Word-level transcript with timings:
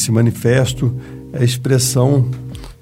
esse 0.00 0.10
manifesto 0.10 0.98
é 1.30 1.42
a 1.42 1.44
expressão 1.44 2.26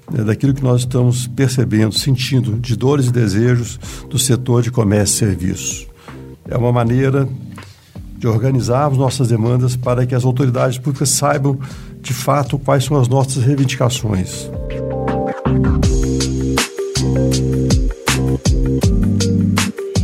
né, 0.09 0.23
daquilo 0.23 0.53
que 0.53 0.63
nós 0.63 0.81
estamos 0.81 1.27
percebendo, 1.27 1.93
sentindo, 1.93 2.57
de 2.57 2.77
dores 2.77 3.07
e 3.07 3.11
desejos 3.11 3.77
do 4.09 4.17
setor 4.17 4.61
de 4.61 4.71
comércio 4.71 5.15
e 5.15 5.19
serviços. 5.19 5.87
É 6.47 6.55
uma 6.57 6.71
maneira 6.71 7.27
de 8.17 8.25
organizarmos 8.25 8.97
nossas 8.97 9.27
demandas 9.27 9.75
para 9.75 10.05
que 10.05 10.15
as 10.15 10.23
autoridades 10.23 10.77
públicas 10.77 11.09
saibam 11.09 11.59
de 12.01 12.13
fato 12.13 12.57
quais 12.57 12.85
são 12.85 12.97
as 12.97 13.09
nossas 13.09 13.43
reivindicações. 13.43 14.49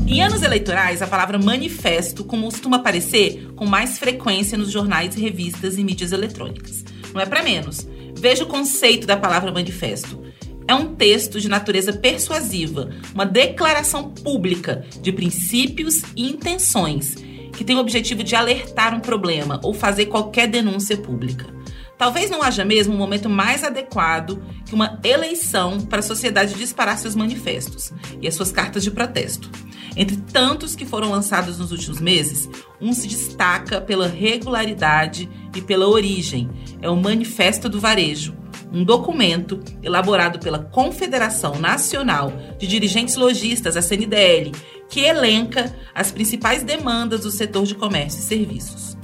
Em 0.05 0.21
anos 0.21 0.43
eleitorais, 0.43 1.01
a 1.01 1.07
palavra 1.07 1.37
manifesto 1.39 2.25
costuma 2.25 2.77
aparecer 2.77 3.47
com 3.55 3.65
mais 3.65 3.97
frequência 3.97 4.57
nos 4.57 4.69
jornais 4.69 5.15
revistas 5.15 5.77
e 5.77 5.83
mídias 5.83 6.11
eletrônicas. 6.11 6.83
Não 7.15 7.21
é 7.21 7.25
para 7.25 7.41
menos. 7.41 7.87
Veja 8.13 8.43
o 8.43 8.47
conceito 8.47 9.07
da 9.07 9.15
palavra 9.15 9.49
manifesto. 9.49 10.21
É 10.67 10.75
um 10.75 10.95
texto 10.95 11.39
de 11.39 11.47
natureza 11.47 11.93
persuasiva, 11.93 12.89
uma 13.13 13.25
declaração 13.25 14.09
pública 14.09 14.85
de 15.01 15.13
princípios 15.13 16.01
e 16.13 16.29
intenções 16.29 17.15
que 17.53 17.63
tem 17.63 17.77
o 17.77 17.79
objetivo 17.79 18.21
de 18.21 18.35
alertar 18.35 18.93
um 18.93 18.99
problema 18.99 19.61
ou 19.63 19.73
fazer 19.73 20.07
qualquer 20.07 20.47
denúncia 20.47 20.97
pública. 20.97 21.54
Talvez 21.97 22.29
não 22.29 22.43
haja 22.43 22.65
mesmo 22.65 22.93
um 22.93 22.97
momento 22.97 23.29
mais 23.29 23.63
adequado 23.63 24.41
que 24.65 24.75
uma 24.75 24.99
eleição 25.03 25.79
para 25.79 25.99
a 25.99 26.03
sociedade 26.03 26.55
disparar 26.55 26.97
seus 26.97 27.15
manifestos 27.15 27.93
e 28.21 28.27
as 28.27 28.35
suas 28.35 28.51
cartas 28.51 28.83
de 28.83 28.91
protesto. 28.91 29.49
Entre 29.95 30.17
tantos 30.17 30.75
que 30.75 30.85
foram 30.85 31.09
lançados 31.09 31.57
nos 31.57 31.71
últimos 31.71 32.01
meses, 32.01 32.49
um 32.81 32.91
se 32.91 33.07
destaca 33.07 33.79
pela 33.79 34.07
regularidade 34.07 35.29
e 35.55 35.61
pela 35.61 35.87
origem. 35.87 36.49
É 36.81 36.89
o 36.89 36.97
Manifesto 36.97 37.69
do 37.69 37.79
Varejo, 37.79 38.35
um 38.73 38.83
documento 38.83 39.61
elaborado 39.81 40.37
pela 40.39 40.59
Confederação 40.59 41.57
Nacional 41.57 42.33
de 42.59 42.67
Dirigentes 42.67 43.15
Logistas, 43.15 43.77
a 43.77 43.81
CNDL, 43.81 44.51
que 44.89 44.99
elenca 44.99 45.73
as 45.93 46.11
principais 46.11 46.61
demandas 46.61 47.21
do 47.21 47.31
setor 47.31 47.65
de 47.65 47.75
comércio 47.75 48.19
e 48.19 48.23
serviços. 48.23 48.94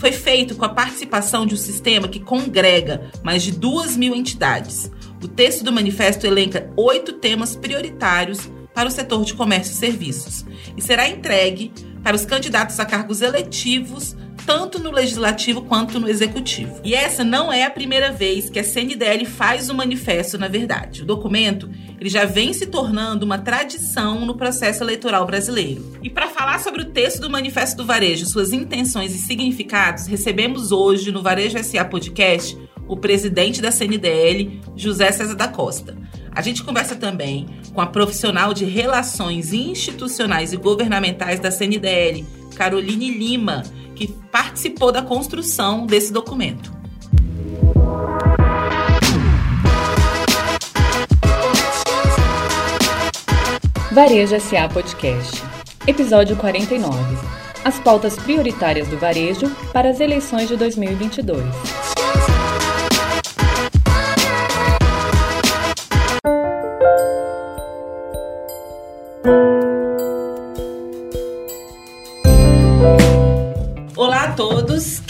Foi 0.00 0.12
feito 0.12 0.54
com 0.54 0.64
a 0.64 0.68
participação 0.70 1.44
de 1.44 1.54
um 1.54 1.58
sistema 1.58 2.08
que 2.08 2.18
congrega 2.18 3.10
mais 3.22 3.42
de 3.42 3.52
duas 3.52 3.98
mil 3.98 4.14
entidades. 4.14 4.90
O 5.22 5.28
texto 5.28 5.62
do 5.62 5.70
manifesto 5.70 6.26
elenca 6.26 6.72
oito 6.74 7.12
temas 7.12 7.54
prioritários 7.54 8.48
para 8.72 8.88
o 8.88 8.90
setor 8.90 9.22
de 9.26 9.34
comércio 9.34 9.72
e 9.72 9.76
serviços 9.76 10.46
e 10.74 10.80
será 10.80 11.06
entregue 11.06 11.70
para 12.02 12.16
os 12.16 12.24
candidatos 12.24 12.80
a 12.80 12.86
cargos 12.86 13.20
eletivos 13.20 14.16
tanto 14.46 14.78
no 14.78 14.90
legislativo 14.90 15.62
quanto 15.62 15.98
no 16.00 16.08
executivo. 16.08 16.80
E 16.84 16.94
essa 16.94 17.24
não 17.24 17.52
é 17.52 17.64
a 17.64 17.70
primeira 17.70 18.10
vez 18.12 18.50
que 18.50 18.58
a 18.58 18.64
CNDL 18.64 19.24
faz 19.24 19.70
o 19.70 19.74
manifesto, 19.74 20.38
na 20.38 20.48
verdade. 20.48 21.02
O 21.02 21.06
documento 21.06 21.70
ele 22.00 22.08
já 22.08 22.24
vem 22.24 22.52
se 22.52 22.66
tornando 22.66 23.26
uma 23.26 23.38
tradição 23.38 24.24
no 24.24 24.36
processo 24.36 24.82
eleitoral 24.82 25.26
brasileiro. 25.26 25.98
E 26.02 26.08
para 26.08 26.28
falar 26.28 26.58
sobre 26.60 26.82
o 26.82 26.86
texto 26.86 27.20
do 27.20 27.30
Manifesto 27.30 27.76
do 27.76 27.86
Varejo, 27.86 28.26
suas 28.26 28.52
intenções 28.52 29.14
e 29.14 29.18
significados, 29.18 30.06
recebemos 30.06 30.72
hoje 30.72 31.12
no 31.12 31.22
Varejo 31.22 31.62
SA 31.62 31.84
Podcast 31.84 32.56
o 32.88 32.96
presidente 32.96 33.62
da 33.62 33.70
CNDL, 33.70 34.60
José 34.74 35.12
César 35.12 35.36
da 35.36 35.46
Costa. 35.46 35.96
A 36.32 36.42
gente 36.42 36.64
conversa 36.64 36.96
também 36.96 37.46
com 37.72 37.80
a 37.80 37.86
profissional 37.86 38.52
de 38.52 38.64
Relações 38.64 39.52
Institucionais 39.52 40.52
e 40.52 40.56
Governamentais 40.56 41.38
da 41.38 41.50
CNDL, 41.50 42.24
Caroline 42.56 43.10
Lima, 43.10 43.62
que 44.00 44.08
participou 44.32 44.90
da 44.90 45.02
construção 45.02 45.84
desse 45.84 46.10
documento. 46.10 46.72
Varejo 53.92 54.40
SA 54.40 54.70
Podcast, 54.72 55.42
episódio 55.86 56.34
49. 56.36 56.98
As 57.62 57.78
pautas 57.80 58.16
prioritárias 58.16 58.88
do 58.88 58.96
varejo 58.96 59.50
para 59.70 59.90
as 59.90 60.00
eleições 60.00 60.48
de 60.48 60.56
2022. 60.56 61.44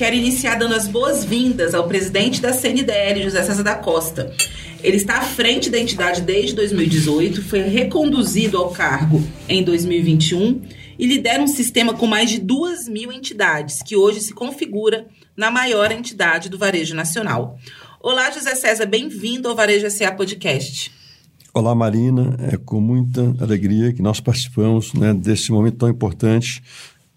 Quero 0.01 0.17
iniciar 0.17 0.55
dando 0.55 0.75
as 0.75 0.89
boas-vindas 0.89 1.75
ao 1.75 1.87
presidente 1.87 2.41
da 2.41 2.53
CNDL, 2.53 3.23
José 3.23 3.43
César 3.43 3.63
da 3.63 3.75
Costa. 3.75 4.33
Ele 4.83 4.97
está 4.97 5.19
à 5.19 5.23
frente 5.23 5.69
da 5.69 5.79
entidade 5.79 6.23
desde 6.23 6.55
2018, 6.55 7.43
foi 7.43 7.61
reconduzido 7.61 8.57
ao 8.57 8.71
cargo 8.71 9.23
em 9.47 9.63
2021 9.63 10.63
e 10.99 11.07
lidera 11.07 11.43
um 11.43 11.47
sistema 11.47 11.93
com 11.93 12.07
mais 12.07 12.31
de 12.31 12.39
duas 12.39 12.89
mil 12.89 13.13
entidades, 13.13 13.83
que 13.83 13.95
hoje 13.95 14.21
se 14.21 14.33
configura 14.33 15.07
na 15.37 15.51
maior 15.51 15.93
entidade 15.93 16.49
do 16.49 16.57
varejo 16.57 16.95
nacional. 16.95 17.59
Olá, 18.01 18.31
José 18.31 18.55
César, 18.55 18.87
bem-vindo 18.87 19.49
ao 19.49 19.55
Varejo 19.55 19.91
SA 19.91 20.13
Podcast. 20.13 20.91
Olá, 21.53 21.75
Marina. 21.75 22.37
É 22.51 22.57
com 22.57 22.81
muita 22.81 23.35
alegria 23.41 23.93
que 23.93 24.01
nós 24.01 24.21
participamos 24.21 24.95
né, 24.95 25.13
desse 25.13 25.53
momento 25.53 25.77
tão 25.79 25.89
importante 25.89 26.63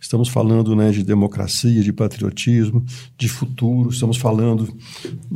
Estamos 0.03 0.27
falando 0.27 0.75
né, 0.75 0.91
de 0.91 1.01
democracia, 1.01 1.81
de 1.81 1.93
patriotismo, 1.93 2.85
de 3.17 3.29
futuro, 3.29 3.89
estamos 3.89 4.17
falando 4.17 4.67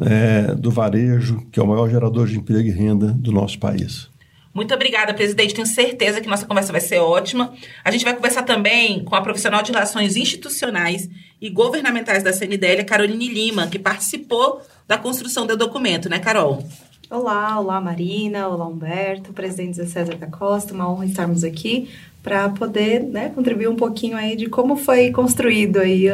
é, 0.01 0.53
do 0.55 0.69
varejo, 0.69 1.47
que 1.53 1.57
é 1.57 1.63
o 1.63 1.65
maior 1.65 1.89
gerador 1.89 2.27
de 2.27 2.37
emprego 2.37 2.67
e 2.67 2.71
renda 2.71 3.07
do 3.07 3.31
nosso 3.31 3.57
país. 3.59 4.09
Muito 4.53 4.73
obrigada, 4.75 5.13
presidente. 5.13 5.53
Tenho 5.53 5.65
certeza 5.65 6.19
que 6.19 6.27
nossa 6.27 6.45
conversa 6.45 6.73
vai 6.73 6.81
ser 6.81 6.99
ótima. 6.99 7.53
A 7.81 7.89
gente 7.91 8.03
vai 8.03 8.13
conversar 8.13 8.43
também 8.43 9.05
com 9.05 9.15
a 9.15 9.21
profissional 9.21 9.63
de 9.63 9.71
relações 9.71 10.17
institucionais 10.17 11.09
e 11.41 11.49
governamentais 11.49 12.21
da 12.21 12.33
CNDL, 12.33 12.83
Caroline 12.83 13.29
Lima, 13.29 13.67
que 13.67 13.79
participou 13.79 14.61
da 14.85 14.97
construção 14.97 15.47
do 15.47 15.55
documento, 15.55 16.09
né, 16.09 16.19
Carol? 16.19 16.61
Olá, 17.09 17.57
olá 17.57 17.79
Marina, 17.79 18.49
olá 18.49 18.67
Humberto, 18.67 19.31
presidente 19.31 19.77
Zé 19.77 19.85
César 19.85 20.15
da 20.15 20.27
Costa, 20.27 20.73
uma 20.73 20.91
honra 20.91 21.05
estarmos 21.05 21.41
aqui 21.45 21.87
para 22.27 22.49
poder 22.49 23.03
né, 23.03 23.29
contribuir 23.29 23.69
um 23.69 23.75
pouquinho 23.77 24.17
aí 24.17 24.35
de 24.35 24.47
como 24.49 24.75
foi 24.75 25.11
construído 25.11 25.77
aí 25.79 26.07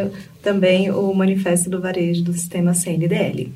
também 0.44 0.91
o 0.91 1.12
manifesto 1.12 1.72
do 1.72 1.81
varejo 1.81 2.24
do 2.24 2.31
sistema 2.34 2.72
CNDL. 2.75 3.51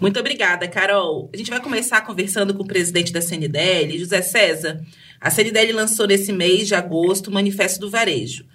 Muito 0.00 0.18
obrigada, 0.18 0.66
Carol. 0.66 1.28
A 1.34 1.36
gente 1.36 1.50
vai 1.50 1.60
começar 1.60 2.00
conversando 2.00 2.54
com 2.54 2.62
o 2.62 2.66
presidente 2.66 3.12
da 3.12 3.20
CNDL, 3.20 3.98
José 3.98 4.22
César. 4.22 4.80
A 5.20 5.28
CNDL 5.28 5.70
lançou 5.74 6.06
nesse 6.06 6.32
mês 6.32 6.66
de 6.66 6.74
agosto 6.74 7.28
o 7.28 7.30
Manifesto 7.30 7.78
do 7.80 7.90
Varejo. 7.90 8.46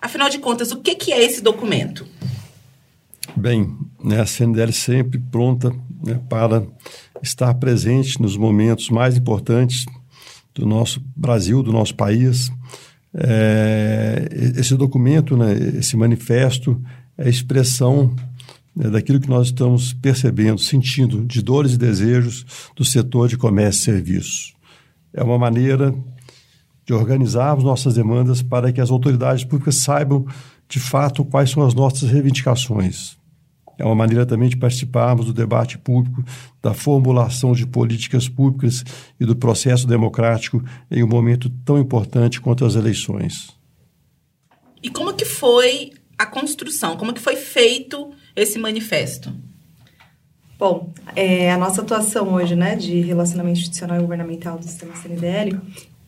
Afinal 0.00 0.28
de 0.28 0.40
contas, 0.40 0.72
o 0.72 0.80
que, 0.80 0.96
que 0.96 1.12
é 1.12 1.22
esse 1.22 1.40
documento? 1.40 2.04
Bem, 3.36 3.72
né, 4.02 4.20
a 4.20 4.26
CNDL 4.26 4.72
sempre 4.72 5.20
pronta 5.30 5.70
né, 6.04 6.20
para 6.28 6.66
estar 7.22 7.54
presente 7.54 8.20
nos 8.20 8.36
momentos 8.36 8.90
mais 8.90 9.16
importantes 9.16 9.86
do 10.54 10.66
nosso 10.66 11.02
Brasil, 11.16 11.62
do 11.62 11.72
nosso 11.72 11.94
país. 11.94 12.50
É, 13.14 14.28
esse 14.56 14.76
documento, 14.76 15.36
né, 15.36 15.52
esse 15.78 15.96
manifesto, 15.96 16.80
é 17.18 17.28
expressão 17.28 18.14
né, 18.74 18.88
daquilo 18.88 19.20
que 19.20 19.28
nós 19.28 19.48
estamos 19.48 19.92
percebendo, 19.92 20.60
sentindo, 20.60 21.24
de 21.24 21.42
dores 21.42 21.74
e 21.74 21.78
desejos 21.78 22.46
do 22.76 22.84
setor 22.84 23.28
de 23.28 23.36
comércio 23.36 23.80
e 23.80 23.84
serviços. 23.84 24.54
É 25.12 25.22
uma 25.22 25.38
maneira 25.38 25.94
de 26.86 26.92
organizarmos 26.92 27.64
nossas 27.64 27.94
demandas 27.94 28.42
para 28.42 28.72
que 28.72 28.80
as 28.80 28.90
autoridades 28.90 29.44
públicas 29.44 29.76
saibam 29.76 30.26
de 30.68 30.78
fato 30.78 31.24
quais 31.24 31.50
são 31.50 31.64
as 31.64 31.74
nossas 31.74 32.10
reivindicações. 32.10 33.19
É 33.80 33.84
uma 33.84 33.94
maneira 33.94 34.26
também 34.26 34.48
de 34.48 34.56
participarmos 34.56 35.26
do 35.26 35.32
debate 35.32 35.78
público, 35.78 36.22
da 36.62 36.74
formulação 36.74 37.52
de 37.52 37.66
políticas 37.66 38.28
públicas 38.28 38.84
e 39.18 39.24
do 39.24 39.34
processo 39.34 39.86
democrático 39.86 40.62
em 40.90 41.02
um 41.02 41.08
momento 41.08 41.48
tão 41.64 41.78
importante 41.78 42.40
quanto 42.40 42.64
as 42.64 42.74
eleições. 42.74 43.58
E 44.82 44.90
como 44.90 45.14
que 45.14 45.24
foi 45.24 45.92
a 46.18 46.26
construção? 46.26 46.96
Como 46.96 47.14
que 47.14 47.20
foi 47.20 47.36
feito 47.36 48.10
esse 48.36 48.58
manifesto? 48.58 49.32
Bom, 50.58 50.92
é, 51.16 51.50
a 51.50 51.56
nossa 51.56 51.80
atuação 51.80 52.34
hoje, 52.34 52.54
né, 52.54 52.76
de 52.76 53.00
relacionamento 53.00 53.60
institucional 53.60 53.96
e 53.96 54.00
governamental 54.02 54.58
do 54.58 54.64
sistema 54.66 54.94
CNDL, 54.94 55.58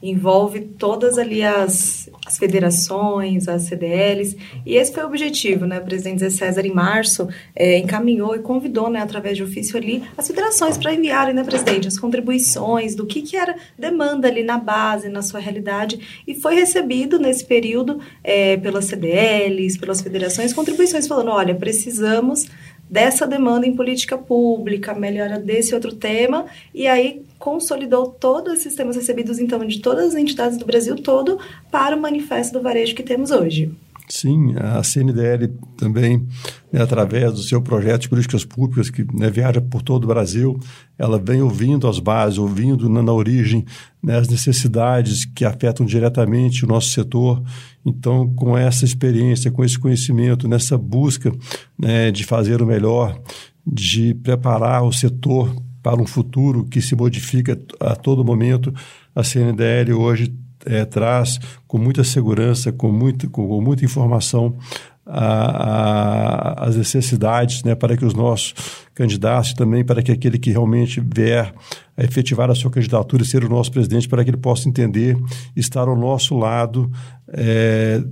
envolve 0.03 0.61
todas 0.61 1.17
ali 1.17 1.43
as, 1.43 2.11
as 2.27 2.37
federações, 2.37 3.47
as 3.47 3.63
CDLs, 3.63 4.37
e 4.67 4.75
esse 4.75 4.93
foi 4.93 5.05
o 5.05 5.07
objetivo, 5.07 5.65
né? 5.65 5.79
O 5.79 5.85
presidente 5.85 6.21
Zé 6.21 6.31
César, 6.31 6.67
em 6.67 6.75
março, 6.75 7.29
é, 7.55 7.79
encaminhou 7.79 8.35
e 8.35 8.41
convidou, 8.41 8.91
né, 8.91 9.01
através 9.01 9.37
de 9.37 9.43
ofício 9.43 9.77
ali, 9.77 10.03
as 10.17 10.27
federações 10.27 10.77
para 10.77 10.93
enviarem, 10.93 11.35
né, 11.35 11.45
presidente, 11.45 11.87
as 11.87 11.99
contribuições 11.99 12.95
do 12.95 13.07
que, 13.07 13.23
que 13.23 13.37
era 13.37 13.55
demanda 13.79 14.27
ali 14.27 14.43
na 14.43 14.59
base, 14.59 15.09
na 15.09 15.23
sua 15.23 15.39
realidade, 15.39 16.23
e 16.27 16.35
foi 16.35 16.57
recebido 16.57 17.19
nesse 17.19 17.45
período 17.45 18.01
é, 18.25 18.57
pelas 18.57 18.87
CDLs, 18.87 19.79
pelas 19.79 20.01
federações, 20.01 20.53
contribuições 20.53 21.07
falando, 21.07 21.31
olha, 21.31 21.55
precisamos 21.55 22.47
dessa 22.93 23.27
demanda 23.27 23.67
em 23.67 23.75
política 23.75 24.19
pública, 24.19 24.93
melhora 24.95 25.39
desse 25.39 25.75
outro 25.75 25.95
tema, 25.95 26.45
e 26.75 26.87
aí 26.87 27.23
consolidou 27.43 28.07
todos 28.07 28.53
esses 28.53 28.77
temas 28.77 28.95
recebidos, 28.95 29.41
então, 29.41 29.67
de 29.67 29.81
todas 29.81 30.11
as 30.11 30.15
entidades 30.15 30.57
do 30.57 30.65
Brasil 30.65 30.95
todo 30.95 31.41
para 31.73 31.97
o 31.97 32.01
manifesto 32.01 32.53
do 32.53 32.63
varejo 32.63 32.95
que 32.95 33.03
temos 33.03 33.33
hoje. 33.33 33.75
Sim, 34.09 34.55
a 34.57 34.81
CNDL 34.85 35.49
também, 35.77 36.25
né, 36.71 36.83
através 36.83 37.33
do 37.33 37.43
seu 37.43 37.61
projeto 37.61 38.03
de 38.03 38.09
políticas 38.09 38.45
públicas, 38.45 38.91
que 38.91 39.05
né, 39.13 39.29
viaja 39.29 39.61
por 39.61 39.83
todo 39.83 40.05
o 40.05 40.07
Brasil, 40.07 40.57
ela 40.97 41.19
vem 41.19 41.43
ouvindo 41.43 41.89
as 41.89 41.99
bases, 41.99 42.39
ouvindo 42.39 42.89
na, 42.89 43.03
na 43.03 43.13
origem 43.13 43.65
né, 44.01 44.19
as 44.19 44.29
necessidades 44.29 45.25
que 45.25 45.45
afetam 45.45 45.85
diretamente 45.85 46.65
o 46.65 46.69
nosso 46.69 46.91
setor. 46.91 47.43
Então, 47.85 48.33
com 48.35 48.57
essa 48.57 48.85
experiência, 48.85 49.51
com 49.51 49.65
esse 49.65 49.79
conhecimento, 49.79 50.47
nessa 50.47 50.79
busca 50.79 51.33
né, 51.77 52.13
de 52.13 52.23
fazer 52.23 52.63
o 52.63 52.67
melhor, 52.67 53.21
de 53.67 54.15
preparar 54.15 54.85
o 54.85 54.93
setor 54.93 55.53
para 55.83 56.01
um 56.01 56.07
futuro 56.07 56.65
que 56.65 56.81
se 56.81 56.95
modifica 56.95 57.59
a 57.81 57.97
todo 57.97 58.25
momento, 58.25 58.73
a 59.15 59.25
CNDL 59.25 59.93
hoje 59.93 60.33
é, 60.65 60.85
traz 60.85 61.39
com 61.67 61.79
muita 61.79 62.05
segurança, 62.05 62.73
com, 62.73 62.93
muito, 62.93 63.29
com, 63.29 63.61
muita 63.61 63.85
informação 63.85 64.57
a, 65.05 66.63
a, 66.63 66.67
as 66.67 66.77
necessidades 66.77 67.65
né, 67.65 67.75
para 67.75 67.97
que 67.97 68.05
os 68.05 68.15
nossos 68.15 68.55
candidatos, 68.95 69.55
também 69.55 69.85
para 69.85 70.03
que 70.03 70.13
aquele 70.13 70.39
que 70.39 70.51
realmente 70.51 71.01
vier 71.01 71.53
a 71.97 72.05
efetivar 72.05 72.51
a 72.51 72.55
sua 72.55 72.71
candidatura 72.71 73.23
e 73.23 73.27
ser 73.27 73.45
o 73.45 73.49
nosso 73.49 73.73
presidente, 73.73 74.09
para 74.09 74.23
que 74.23 74.31
ele 74.31 74.37
possa 74.37 74.69
entender, 74.69 75.17
estar 75.57 75.89
ao 75.89 75.97
nosso 75.97 76.37
lado, 76.37 76.91
é, 77.29 78.03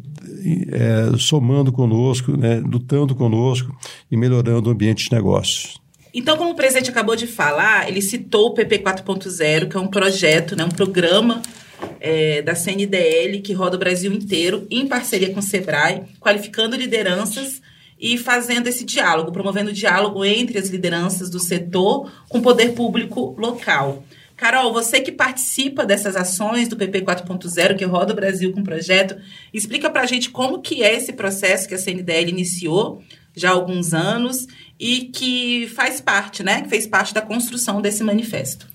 é, 0.73 1.19
somando 1.19 1.71
conosco, 1.71 2.37
né, 2.37 2.61
lutando 2.61 3.15
conosco 3.15 3.75
e 4.11 4.17
melhorando 4.17 4.69
o 4.69 4.73
ambiente 4.73 5.09
de 5.09 5.15
negócios. 5.15 5.80
Então, 6.13 6.37
como 6.37 6.51
o 6.51 6.55
presidente 6.55 6.91
acabou 6.91 7.15
de 7.15 7.27
falar, 7.27 7.89
ele 7.89 8.03
citou 8.03 8.49
o 8.49 8.55
PP 8.55 8.79
4.0, 8.81 9.69
que 9.69 9.77
é 9.77 9.81
um 9.81 9.87
projeto, 9.87 10.57
né, 10.57 10.65
um 10.65 10.69
programa 10.69 11.41
é, 12.01 12.43
da 12.43 12.55
CNDL, 12.55 13.41
que 13.41 13.53
roda 13.53 13.77
o 13.77 13.79
Brasil 13.79 14.13
inteiro, 14.13 14.67
em 14.71 14.87
parceria 14.87 15.33
com 15.33 15.41
o 15.41 15.43
SEBRAE, 15.43 16.03
qualificando 16.19 16.77
lideranças 16.77 17.63
e 17.99 18.17
fazendo 18.17 18.67
esse 18.67 18.85
diálogo, 18.85 19.31
promovendo 19.31 19.73
diálogo 19.73 20.25
entre 20.25 20.59
as 20.59 20.69
lideranças 20.69 21.29
do 21.29 21.39
setor 21.39 22.11
com 22.29 22.39
o 22.39 22.43
poder 22.43 22.73
público 22.73 23.37
local. 23.39 24.03
Carol, 24.37 24.73
você 24.73 25.01
que 25.01 25.13
participa 25.13 25.85
dessas 25.85 26.17
ações 26.17 26.67
do 26.67 26.75
PP 26.75 27.03
4.0, 27.03 27.77
que 27.77 27.85
roda 27.85 28.15
o 28.15 28.17
Brasil 28.17 28.51
com 28.53 28.61
o 28.61 28.65
projeto, 28.65 29.15
explica 29.53 29.91
para 29.91 30.01
a 30.01 30.07
gente 30.07 30.31
como 30.31 30.63
que 30.63 30.83
é 30.83 30.97
esse 30.97 31.13
processo 31.13 31.69
que 31.69 31.75
a 31.75 31.79
CNDL 31.79 32.31
iniciou 32.31 33.03
já 33.37 33.51
há 33.51 33.53
alguns 33.53 33.93
anos 33.93 34.47
e 34.81 35.05
que 35.05 35.69
faz 35.77 36.01
parte, 36.01 36.43
né, 36.43 36.63
que 36.63 36.69
fez 36.71 36.87
parte 36.87 37.13
da 37.13 37.21
construção 37.21 37.83
desse 37.83 38.03
manifesto. 38.03 38.67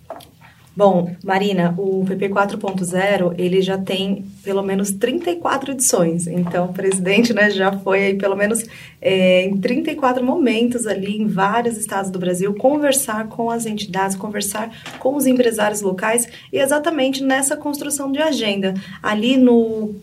Bom, 0.75 1.15
Marina, 1.23 1.73
o 1.77 2.03
PP 2.05 2.29
4.0, 2.29 3.33
ele 3.37 3.61
já 3.61 3.77
tem 3.77 4.25
pelo 4.43 4.61
menos 4.61 4.91
34 4.91 5.71
edições. 5.71 6.27
Então, 6.27 6.65
o 6.65 6.73
presidente 6.73 7.33
né, 7.33 7.49
já 7.49 7.71
foi 7.71 8.03
aí 8.03 8.13
pelo 8.15 8.35
menos 8.35 8.65
é, 9.01 9.45
em 9.45 9.57
34 9.57 10.21
momentos 10.21 10.85
ali 10.85 11.21
em 11.21 11.27
vários 11.27 11.77
estados 11.77 12.11
do 12.11 12.19
Brasil 12.19 12.53
conversar 12.55 13.27
com 13.29 13.49
as 13.49 13.65
entidades, 13.65 14.17
conversar 14.17 14.69
com 14.99 15.15
os 15.15 15.25
empresários 15.25 15.81
locais 15.81 16.27
e 16.51 16.59
exatamente 16.59 17.23
nessa 17.23 17.55
construção 17.55 18.11
de 18.11 18.21
agenda. 18.21 18.73
Ali 19.01 19.37
no 19.37 19.95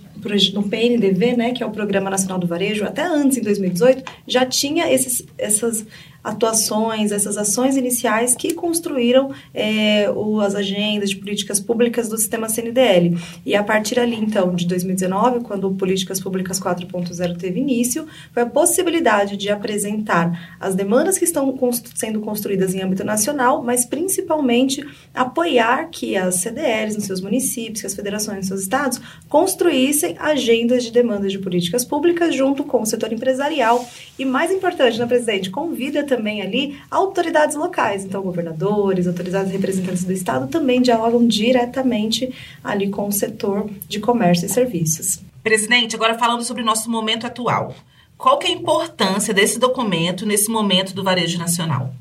no 0.54 0.62
PNDV, 0.62 1.36
né, 1.36 1.50
que 1.50 1.64
é 1.64 1.66
o 1.66 1.70
Programa 1.70 2.08
Nacional 2.08 2.38
do 2.38 2.46
Varejo, 2.46 2.84
até 2.84 3.02
antes, 3.02 3.38
em 3.38 3.42
2018, 3.42 4.04
já 4.24 4.46
tinha 4.46 4.88
esses, 4.92 5.26
essas 5.36 5.84
atuações, 6.22 7.10
essas 7.10 7.36
ações 7.36 7.76
iniciais 7.76 8.34
que 8.34 8.54
construíram 8.54 9.32
é, 9.52 10.10
o, 10.10 10.40
as 10.40 10.54
agendas 10.54 11.10
de 11.10 11.16
políticas 11.16 11.58
públicas 11.58 12.08
do 12.08 12.16
sistema 12.16 12.48
CNDL. 12.48 13.18
E 13.44 13.54
a 13.56 13.62
partir 13.62 13.98
ali, 13.98 14.16
então, 14.16 14.54
de 14.54 14.66
2019, 14.66 15.40
quando 15.40 15.68
o 15.68 15.74
Políticas 15.74 16.20
Públicas 16.20 16.60
4.0 16.60 17.36
teve 17.36 17.60
início, 17.60 18.06
foi 18.32 18.42
a 18.42 18.46
possibilidade 18.46 19.36
de 19.36 19.50
apresentar 19.50 20.56
as 20.60 20.74
demandas 20.74 21.18
que 21.18 21.24
estão 21.24 21.50
constru 21.56 21.92
sendo 21.94 22.20
construídas 22.20 22.74
em 22.74 22.82
âmbito 22.82 23.04
nacional, 23.04 23.62
mas 23.62 23.84
principalmente 23.84 24.84
apoiar 25.14 25.88
que 25.90 26.16
as 26.16 26.36
CDLs 26.36 26.96
nos 26.96 27.04
seus 27.04 27.20
municípios, 27.20 27.80
que 27.80 27.86
as 27.86 27.94
federações 27.94 28.38
nos 28.38 28.46
seus 28.46 28.60
estados, 28.62 29.00
construíssem 29.28 30.16
agendas 30.18 30.84
de 30.84 30.92
demandas 30.92 31.32
de 31.32 31.38
políticas 31.38 31.84
públicas 31.84 32.34
junto 32.34 32.64
com 32.64 32.82
o 32.82 32.86
setor 32.86 33.12
empresarial. 33.12 33.84
E 34.22 34.24
mais 34.24 34.52
importante, 34.52 35.00
né, 35.00 35.04
presidente, 35.04 35.50
convida 35.50 36.04
também 36.04 36.42
ali 36.42 36.78
autoridades 36.88 37.56
locais, 37.56 38.04
então 38.04 38.22
governadores, 38.22 39.08
autoridades 39.08 39.50
representantes 39.50 40.04
do 40.04 40.12
Estado 40.12 40.46
também 40.46 40.80
dialogam 40.80 41.26
diretamente 41.26 42.32
ali 42.62 42.88
com 42.88 43.08
o 43.08 43.10
setor 43.10 43.68
de 43.88 43.98
comércio 43.98 44.46
e 44.46 44.48
serviços. 44.48 45.20
Presidente, 45.42 45.96
agora 45.96 46.16
falando 46.16 46.44
sobre 46.44 46.62
o 46.62 46.64
nosso 46.64 46.88
momento 46.88 47.26
atual. 47.26 47.74
Qual 48.16 48.38
que 48.38 48.46
é 48.46 48.50
a 48.50 48.54
importância 48.54 49.34
desse 49.34 49.58
documento 49.58 50.24
nesse 50.24 50.48
momento 50.48 50.94
do 50.94 51.02
varejo 51.02 51.36
nacional? 51.36 51.92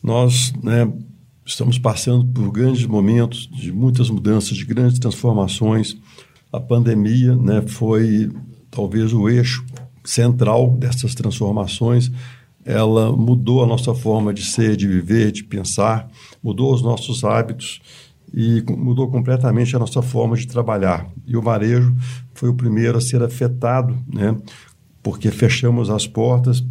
Nós 0.00 0.52
né, 0.62 0.88
estamos 1.44 1.76
passando 1.76 2.24
por 2.24 2.52
grandes 2.52 2.86
momentos 2.86 3.50
de 3.52 3.72
muitas 3.72 4.08
mudanças, 4.10 4.56
de 4.56 4.64
grandes 4.64 5.00
transformações. 5.00 5.96
A 6.52 6.60
pandemia 6.60 7.34
né, 7.34 7.64
foi 7.66 8.30
talvez 8.70 9.12
o 9.12 9.28
eixo 9.28 9.66
central 10.04 10.70
dessas 10.76 11.14
transformações 11.14 12.10
ela 12.64 13.10
mudou 13.10 13.62
a 13.62 13.66
nossa 13.66 13.94
forma 13.94 14.34
de 14.34 14.44
ser, 14.44 14.76
de 14.76 14.86
viver, 14.86 15.32
de 15.32 15.44
pensar, 15.44 16.08
mudou 16.42 16.72
os 16.72 16.82
nossos 16.82 17.24
hábitos 17.24 17.80
e 18.32 18.62
mudou 18.68 19.10
completamente 19.10 19.74
a 19.74 19.78
nossa 19.78 20.02
forma 20.02 20.36
de 20.36 20.46
trabalhar. 20.46 21.08
E 21.26 21.36
o 21.36 21.42
varejo 21.42 21.94
foi 22.34 22.48
o 22.48 22.54
primeiro 22.54 22.98
a 22.98 23.00
ser 23.00 23.22
afetado, 23.22 23.98
né? 24.12 24.36
porque 25.02 25.30
fechamos 25.30 25.88
as 25.90 26.06
portas 26.06 26.62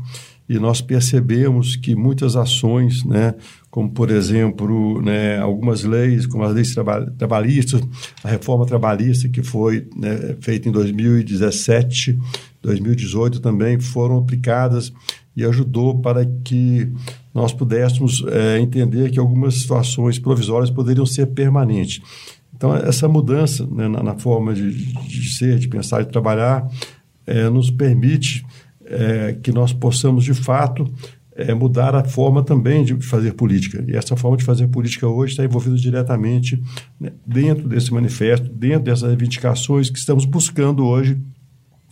e 0.48 0.58
nós 0.58 0.82
percebemos 0.82 1.76
que 1.76 1.96
muitas 1.96 2.36
ações, 2.36 3.04
né, 3.04 3.36
como 3.70 3.92
por 3.92 4.10
exemplo, 4.10 5.00
né, 5.00 5.38
algumas 5.38 5.84
leis, 5.84 6.26
como 6.26 6.44
as 6.44 6.54
leis 6.54 6.74
trabalhistas, 7.18 7.82
a 8.24 8.30
reforma 8.30 8.66
trabalhista 8.66 9.30
que 9.30 9.44
foi 9.44 9.88
né, 9.96 10.36
feita 10.42 10.68
em 10.68 10.72
2017, 10.72 12.18
2018 12.62 13.40
também 13.40 13.80
foram 13.80 14.18
aplicadas 14.18 14.92
e 15.36 15.46
ajudou 15.46 16.00
para 16.00 16.26
que 16.44 16.92
nós 17.34 17.54
pudéssemos 17.54 18.24
é, 18.28 18.60
entender 18.60 19.10
que 19.12 19.20
algumas 19.20 19.62
situações 19.62 20.20
provisórias 20.20 20.70
poderiam 20.70 21.06
ser 21.06 21.28
permanentes. 21.28 22.02
Então, 22.54 22.76
essa 22.76 23.08
mudança 23.08 23.66
né, 23.66 23.88
na, 23.88 24.04
na, 24.04 24.16
forma 24.20 24.54
de, 24.54 24.94
de, 25.08 25.34
ser, 25.38 25.58
de 25.58 25.70
pensar 25.70 26.02
e 26.02 26.06
trabalhar 26.06 26.70
é, 27.26 27.50
nos 27.50 27.72
permite 27.72 28.46
é, 28.84 29.38
que 29.42 29.52
nós 29.52 29.72
possamos, 29.72 30.26
de 30.26 30.34
fato, 30.34 30.86
é, 31.34 31.54
mudar 31.54 31.96
a 31.96 32.04
forma 32.04 32.44
também 32.44 32.84
de 32.84 32.96
fazer 33.02 33.34
política. 33.34 33.82
E 33.88 33.96
essa 33.96 34.18
forma 34.18 34.36
de 34.36 34.44
fazer 34.44 34.68
política 34.68 35.08
hoje 35.08 35.34
está 35.34 35.46
envolvida 35.46 35.78
diretamente 35.78 36.62
né, 37.00 37.14
dentro 37.26 37.70
desse 37.70 37.94
manifesto, 37.94 38.50
dentro 38.50 38.84
dessas 38.84 39.08
reivindicações 39.08 39.90
que 39.90 39.98
estamos 39.98 40.26
buscando 40.26 40.86
hoje 40.86 41.18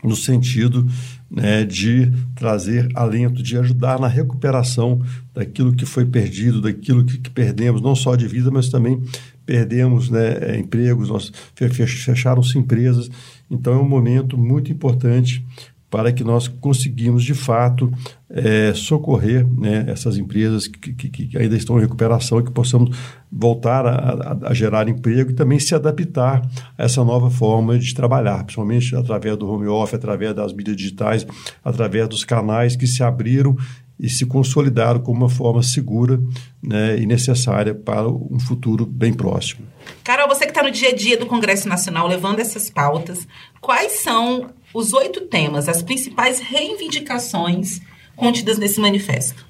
no 0.03 0.15
sentido 0.15 0.87
né, 1.29 1.65
de 1.65 2.11
trazer 2.35 2.87
alento, 2.95 3.41
de 3.41 3.57
ajudar 3.57 3.99
na 3.99 4.07
recuperação 4.07 5.01
daquilo 5.33 5.73
que 5.73 5.85
foi 5.85 6.05
perdido, 6.05 6.61
daquilo 6.61 7.03
que, 7.03 7.17
que 7.17 7.29
perdemos, 7.29 7.81
não 7.81 7.95
só 7.95 8.15
de 8.15 8.27
vida, 8.27 8.51
mas 8.51 8.69
também 8.69 9.01
perdemos 9.45 10.09
né, 10.09 10.57
empregos, 10.57 11.09
nós 11.09 11.31
fecharam-se 11.55 12.57
empresas. 12.57 13.09
Então 13.49 13.73
é 13.73 13.77
um 13.77 13.87
momento 13.87 14.37
muito 14.37 14.71
importante 14.71 15.43
para 15.89 16.11
que 16.11 16.23
nós 16.23 16.47
conseguimos, 16.47 17.23
de 17.23 17.33
fato, 17.33 17.91
é, 18.29 18.73
socorrer 18.73 19.47
né, 19.47 19.85
essas 19.87 20.17
empresas 20.17 20.67
que, 20.67 20.93
que, 20.93 21.09
que, 21.09 21.37
ainda 21.37 21.55
estão 21.55 21.77
em 21.77 21.81
recuperação 21.81 22.39
e 22.39 22.43
que 22.43 22.51
possamos 22.51 22.95
voltar 23.31 23.85
a, 23.85 23.91
a, 23.91 24.49
a, 24.49 24.53
gerar 24.53 24.89
emprego 24.89 25.31
e 25.31 25.33
também 25.33 25.59
se 25.59 25.73
adaptar 25.73 26.41
a 26.77 26.83
essa 26.83 27.03
nova 27.05 27.29
forma 27.29 27.79
de 27.79 27.93
trabalhar, 27.93 28.43
principalmente 28.43 28.95
através 28.95 29.37
do 29.37 29.49
home 29.49 29.67
office, 29.67 29.95
através 29.95 30.35
das 30.35 30.51
mídias 30.51 30.75
digitais, 30.75 31.25
através 31.63 32.07
dos 32.09 32.25
canais 32.25 32.75
que 32.75 32.85
se 32.85 33.01
abriram 33.01 33.55
e 33.99 34.09
se 34.09 34.25
consolidaram 34.25 34.99
como 34.99 35.19
uma 35.19 35.29
forma 35.29 35.63
segura 35.63 36.19
né, 36.61 36.99
e 36.99 37.05
necessária 37.05 37.73
para 37.73 38.07
um 38.07 38.39
futuro 38.39 38.85
bem 38.85 39.13
próximo. 39.13 39.65
Carol, 40.03 40.27
você 40.27 40.45
que 40.45 40.51
está 40.51 40.63
no 40.63 40.71
dia 40.71 40.89
a 40.89 40.95
dia 40.95 41.17
do 41.17 41.25
Congresso 41.25 41.67
Nacional 41.67 42.07
levando 42.07 42.39
essas 42.39 42.69
pautas, 42.69 43.27
quais 43.59 43.93
são 43.93 44.49
os 44.73 44.93
oito 44.93 45.21
temas, 45.21 45.67
as 45.67 45.81
principais 45.81 46.39
reivindicações 46.39 47.79
contidas 48.15 48.57
nesse 48.57 48.79
manifesto? 48.79 49.45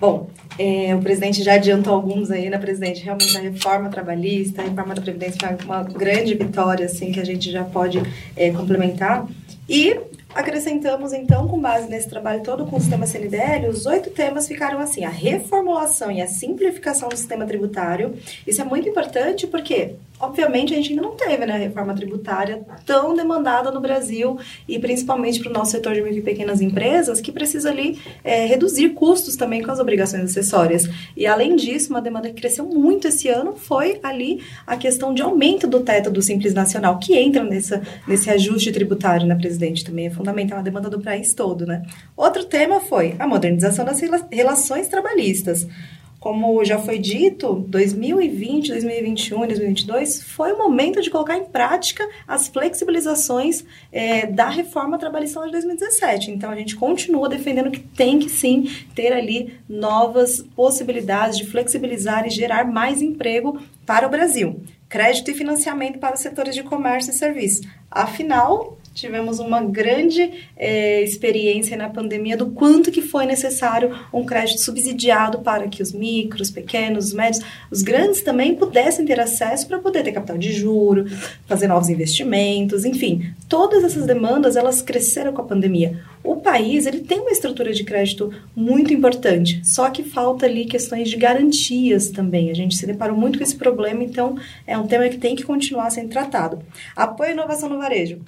Bom, 0.00 0.30
é, 0.58 0.94
o 0.94 1.00
presidente 1.00 1.42
já 1.42 1.54
adiantou 1.54 1.92
alguns 1.92 2.30
aí, 2.30 2.48
né, 2.48 2.56
presidente? 2.56 3.02
Realmente 3.02 3.36
a 3.36 3.40
reforma 3.40 3.90
trabalhista, 3.90 4.62
a 4.62 4.64
reforma 4.64 4.94
da 4.94 5.02
Previdência 5.02 5.38
foi 5.58 5.66
uma 5.66 5.82
grande 5.82 6.34
vitória, 6.34 6.86
assim, 6.86 7.12
que 7.12 7.20
a 7.20 7.24
gente 7.24 7.50
já 7.50 7.64
pode 7.64 8.02
é, 8.34 8.50
complementar. 8.50 9.26
E 9.68 10.00
Acrescentamos, 10.34 11.12
então, 11.12 11.48
com 11.48 11.60
base 11.60 11.88
nesse 11.88 12.08
trabalho 12.08 12.42
todo 12.42 12.64
com 12.64 12.76
o 12.76 12.80
sistema 12.80 13.04
CNDL, 13.04 13.68
os 13.68 13.84
oito 13.86 14.10
temas 14.10 14.46
ficaram 14.46 14.78
assim: 14.78 15.04
a 15.04 15.08
reformulação 15.08 16.10
e 16.10 16.22
a 16.22 16.28
simplificação 16.28 17.08
do 17.08 17.16
sistema 17.16 17.44
tributário. 17.44 18.16
Isso 18.46 18.60
é 18.60 18.64
muito 18.64 18.88
importante 18.88 19.46
porque, 19.48 19.96
obviamente, 20.20 20.74
a 20.74 20.76
gente 20.76 20.90
ainda 20.90 21.02
não 21.02 21.16
teve 21.16 21.46
né, 21.46 21.54
a 21.54 21.58
reforma 21.58 21.94
tributária 21.94 22.62
tão 22.84 23.14
demandada 23.14 23.70
no 23.70 23.80
Brasil 23.80 24.38
e 24.68 24.78
principalmente 24.78 25.40
para 25.40 25.50
o 25.50 25.52
nosso 25.52 25.72
setor 25.72 25.94
de 25.94 26.02
micro 26.02 26.18
e 26.18 26.22
pequenas 26.22 26.60
empresas, 26.60 27.20
que 27.20 27.32
precisa 27.32 27.70
ali 27.70 27.98
é, 28.22 28.44
reduzir 28.44 28.90
custos 28.90 29.36
também 29.36 29.62
com 29.62 29.70
as 29.70 29.80
obrigações 29.80 30.24
acessórias. 30.24 30.88
E, 31.16 31.26
além 31.26 31.56
disso, 31.56 31.90
uma 31.90 32.02
demanda 32.02 32.28
que 32.28 32.40
cresceu 32.40 32.66
muito 32.66 33.08
esse 33.08 33.28
ano 33.28 33.54
foi 33.56 33.98
ali 34.02 34.42
a 34.66 34.76
questão 34.76 35.14
de 35.14 35.22
aumento 35.22 35.66
do 35.66 35.80
teto 35.80 36.10
do 36.10 36.20
Simples 36.20 36.52
Nacional, 36.52 36.98
que 36.98 37.16
entra 37.16 37.42
nessa, 37.42 37.82
nesse 38.06 38.28
ajuste 38.28 38.70
tributário, 38.72 39.26
né, 39.26 39.34
presidente? 39.34 39.84
Também 39.84 40.06
é 40.06 40.10
fundamental 40.10 40.58
a 40.58 40.62
demanda 40.62 40.90
do 40.90 41.00
país 41.00 41.32
todo, 41.32 41.66
né? 41.66 41.82
Outro 42.16 42.44
tema 42.44 42.80
foi 42.80 43.14
a 43.18 43.26
modernização 43.26 43.84
das 43.84 44.00
relações 44.30 44.88
trabalhistas. 44.88 45.66
Como 46.20 46.62
já 46.66 46.78
foi 46.78 46.98
dito, 46.98 47.54
2020, 47.66 48.68
2021 48.68 49.44
e 49.44 49.46
2022 49.48 50.22
foi 50.22 50.52
o 50.52 50.58
momento 50.58 51.00
de 51.00 51.08
colocar 51.08 51.34
em 51.38 51.46
prática 51.46 52.06
as 52.28 52.46
flexibilizações 52.46 53.64
é, 53.90 54.26
da 54.26 54.50
reforma 54.50 54.98
trabalhista 54.98 55.42
de 55.46 55.52
2017. 55.52 56.30
Então, 56.30 56.50
a 56.50 56.56
gente 56.56 56.76
continua 56.76 57.26
defendendo 57.26 57.70
que 57.70 57.80
tem 57.80 58.18
que 58.18 58.28
sim 58.28 58.70
ter 58.94 59.14
ali 59.14 59.54
novas 59.66 60.44
possibilidades 60.54 61.38
de 61.38 61.46
flexibilizar 61.46 62.26
e 62.26 62.30
gerar 62.30 62.66
mais 62.66 63.00
emprego 63.00 63.58
para 63.86 64.06
o 64.06 64.10
Brasil. 64.10 64.62
Crédito 64.90 65.30
e 65.30 65.34
financiamento 65.34 65.98
para 65.98 66.16
os 66.16 66.20
setores 66.20 66.54
de 66.54 66.62
comércio 66.62 67.12
e 67.12 67.14
serviços. 67.14 67.66
Afinal, 67.90 68.76
tivemos 69.00 69.38
uma 69.38 69.62
grande 69.62 70.30
é, 70.56 71.02
experiência 71.02 71.76
na 71.76 71.88
pandemia 71.88 72.36
do 72.36 72.50
quanto 72.50 72.90
que 72.90 73.00
foi 73.00 73.26
necessário 73.26 73.96
um 74.12 74.24
crédito 74.24 74.60
subsidiado 74.60 75.38
para 75.40 75.68
que 75.68 75.82
os 75.82 75.92
micros, 75.92 76.50
pequenos, 76.50 77.06
os 77.06 77.12
médios, 77.14 77.42
os 77.70 77.82
grandes 77.82 78.20
também 78.22 78.54
pudessem 78.54 79.04
ter 79.04 79.18
acesso 79.18 79.66
para 79.66 79.78
poder 79.78 80.02
ter 80.02 80.12
capital 80.12 80.36
de 80.36 80.52
juro, 80.52 81.06
fazer 81.46 81.66
novos 81.66 81.88
investimentos, 81.88 82.84
enfim, 82.84 83.32
todas 83.48 83.82
essas 83.82 84.06
demandas 84.06 84.56
elas 84.56 84.82
cresceram 84.82 85.32
com 85.32 85.42
a 85.42 85.46
pandemia. 85.46 86.00
O 86.22 86.36
país 86.36 86.86
ele 86.86 87.00
tem 87.00 87.20
uma 87.20 87.30
estrutura 87.30 87.72
de 87.72 87.82
crédito 87.82 88.30
muito 88.54 88.92
importante, 88.92 89.60
só 89.64 89.88
que 89.88 90.02
falta 90.02 90.44
ali 90.44 90.66
questões 90.66 91.08
de 91.08 91.16
garantias 91.16 92.10
também. 92.10 92.50
A 92.50 92.54
gente 92.54 92.76
se 92.76 92.86
deparou 92.86 93.16
muito 93.16 93.38
com 93.38 93.44
esse 93.44 93.56
problema, 93.56 94.04
então 94.04 94.36
é 94.66 94.76
um 94.76 94.86
tema 94.86 95.08
que 95.08 95.16
tem 95.16 95.34
que 95.34 95.42
continuar 95.42 95.88
sendo 95.90 96.10
tratado. 96.10 96.62
Apoio 96.94 97.30
à 97.30 97.32
inovação 97.32 97.68
no 97.68 97.78
varejo. 97.78 98.20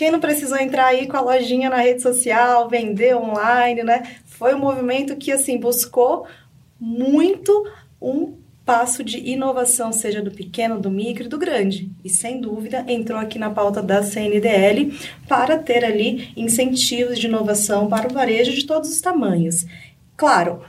Quem 0.00 0.10
não 0.10 0.18
precisou 0.18 0.56
entrar 0.56 0.86
aí 0.86 1.06
com 1.06 1.18
a 1.18 1.20
lojinha 1.20 1.68
na 1.68 1.76
rede 1.76 2.00
social, 2.00 2.70
vender 2.70 3.14
online, 3.14 3.82
né? 3.82 4.16
Foi 4.24 4.54
um 4.54 4.58
movimento 4.58 5.14
que, 5.14 5.30
assim, 5.30 5.58
buscou 5.58 6.26
muito 6.80 7.66
um 8.00 8.32
passo 8.64 9.04
de 9.04 9.18
inovação, 9.18 9.92
seja 9.92 10.22
do 10.22 10.30
pequeno, 10.30 10.80
do 10.80 10.90
micro 10.90 11.26
e 11.26 11.28
do 11.28 11.36
grande. 11.36 11.90
E, 12.02 12.08
sem 12.08 12.40
dúvida, 12.40 12.82
entrou 12.88 13.18
aqui 13.18 13.38
na 13.38 13.50
pauta 13.50 13.82
da 13.82 14.02
CNDL 14.02 14.90
para 15.28 15.58
ter 15.58 15.84
ali 15.84 16.32
incentivos 16.34 17.18
de 17.18 17.26
inovação 17.26 17.86
para 17.86 18.08
o 18.08 18.14
varejo 18.14 18.52
de 18.52 18.64
todos 18.64 18.88
os 18.88 19.02
tamanhos. 19.02 19.66
Claro, 20.16 20.62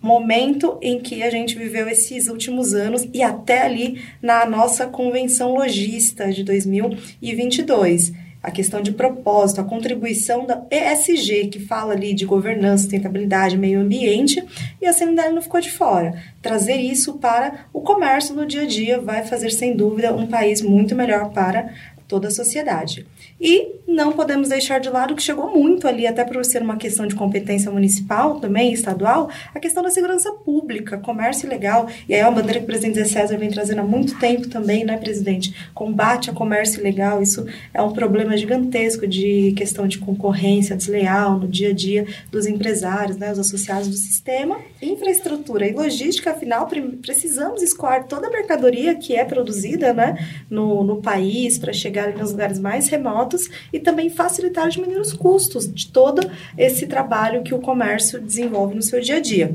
momento 0.00 0.78
em 0.80 0.98
que 0.98 1.22
a 1.22 1.28
gente 1.28 1.58
viveu 1.58 1.90
esses 1.90 2.26
últimos 2.26 2.72
anos 2.72 3.06
e 3.12 3.22
até 3.22 3.60
ali 3.60 4.02
na 4.22 4.46
nossa 4.46 4.86
convenção 4.86 5.52
logista 5.52 6.32
de 6.32 6.42
2022 6.42 8.31
a 8.42 8.50
questão 8.50 8.82
de 8.82 8.92
propósito, 8.92 9.60
a 9.60 9.64
contribuição 9.64 10.44
da 10.44 10.62
ESG, 10.70 11.48
que 11.48 11.60
fala 11.60 11.92
ali 11.92 12.12
de 12.12 12.24
governança, 12.24 12.82
sustentabilidade, 12.82 13.56
meio 13.56 13.80
ambiente, 13.80 14.44
e 14.80 14.86
a 14.86 14.92
CNDL 14.92 15.34
não 15.34 15.42
ficou 15.42 15.60
de 15.60 15.70
fora. 15.70 16.20
Trazer 16.40 16.76
isso 16.76 17.14
para 17.14 17.66
o 17.72 17.80
comércio 17.80 18.34
no 18.34 18.44
dia 18.44 18.62
a 18.62 18.66
dia 18.66 19.00
vai 19.00 19.22
fazer, 19.22 19.50
sem 19.50 19.76
dúvida, 19.76 20.12
um 20.12 20.26
país 20.26 20.60
muito 20.60 20.94
melhor 20.96 21.30
para 21.30 21.72
toda 22.08 22.28
a 22.28 22.30
sociedade. 22.32 23.06
E 23.42 23.80
não 23.88 24.12
podemos 24.12 24.50
deixar 24.50 24.78
de 24.78 24.88
lado 24.88 25.16
que 25.16 25.22
chegou 25.22 25.52
muito 25.52 25.88
ali, 25.88 26.06
até 26.06 26.24
por 26.24 26.44
ser 26.44 26.62
uma 26.62 26.76
questão 26.76 27.08
de 27.08 27.16
competência 27.16 27.72
municipal 27.72 28.38
também, 28.38 28.72
estadual, 28.72 29.28
a 29.52 29.58
questão 29.58 29.82
da 29.82 29.90
segurança 29.90 30.30
pública, 30.30 30.96
comércio 30.96 31.46
ilegal. 31.46 31.88
E 32.08 32.14
aí 32.14 32.20
é 32.20 32.24
uma 32.24 32.36
bandeira 32.36 32.60
que 32.60 32.64
o 32.64 32.66
presidente 32.66 32.94
Zé 32.94 33.04
César 33.04 33.36
vem 33.36 33.50
trazendo 33.50 33.80
há 33.80 33.84
muito 33.84 34.16
tempo 34.20 34.48
também, 34.48 34.84
né, 34.84 34.96
presidente? 34.96 35.52
Combate 35.74 36.30
ao 36.30 36.36
comércio 36.36 36.80
ilegal, 36.80 37.20
isso 37.20 37.44
é 37.74 37.82
um 37.82 37.92
problema 37.92 38.36
gigantesco 38.36 39.08
de 39.08 39.52
questão 39.56 39.88
de 39.88 39.98
concorrência 39.98 40.76
desleal 40.76 41.40
no 41.40 41.48
dia 41.48 41.70
a 41.70 41.72
dia 41.72 42.06
dos 42.30 42.46
empresários, 42.46 43.16
né, 43.16 43.32
os 43.32 43.40
associados 43.40 43.88
do 43.88 43.96
sistema. 43.96 44.60
Infraestrutura 44.80 45.66
e 45.66 45.72
logística, 45.72 46.30
afinal, 46.30 46.68
precisamos 47.02 47.60
escoar 47.60 48.06
toda 48.06 48.28
a 48.28 48.30
mercadoria 48.30 48.94
que 48.94 49.16
é 49.16 49.24
produzida 49.24 49.92
né, 49.92 50.16
no, 50.48 50.84
no 50.84 51.02
país 51.02 51.58
para 51.58 51.72
chegar 51.72 52.16
nos 52.16 52.30
lugares 52.30 52.60
mais 52.60 52.86
remotos 52.86 53.31
e 53.72 53.78
também 53.78 54.10
facilitar 54.10 54.68
diminuir 54.68 55.00
os 55.00 55.12
custos 55.12 55.72
de 55.72 55.88
todo 55.88 56.22
esse 56.56 56.86
trabalho 56.86 57.42
que 57.42 57.54
o 57.54 57.60
comércio 57.60 58.20
desenvolve 58.20 58.74
no 58.74 58.82
seu 58.82 59.00
dia 59.00 59.16
a 59.16 59.20
dia. 59.20 59.54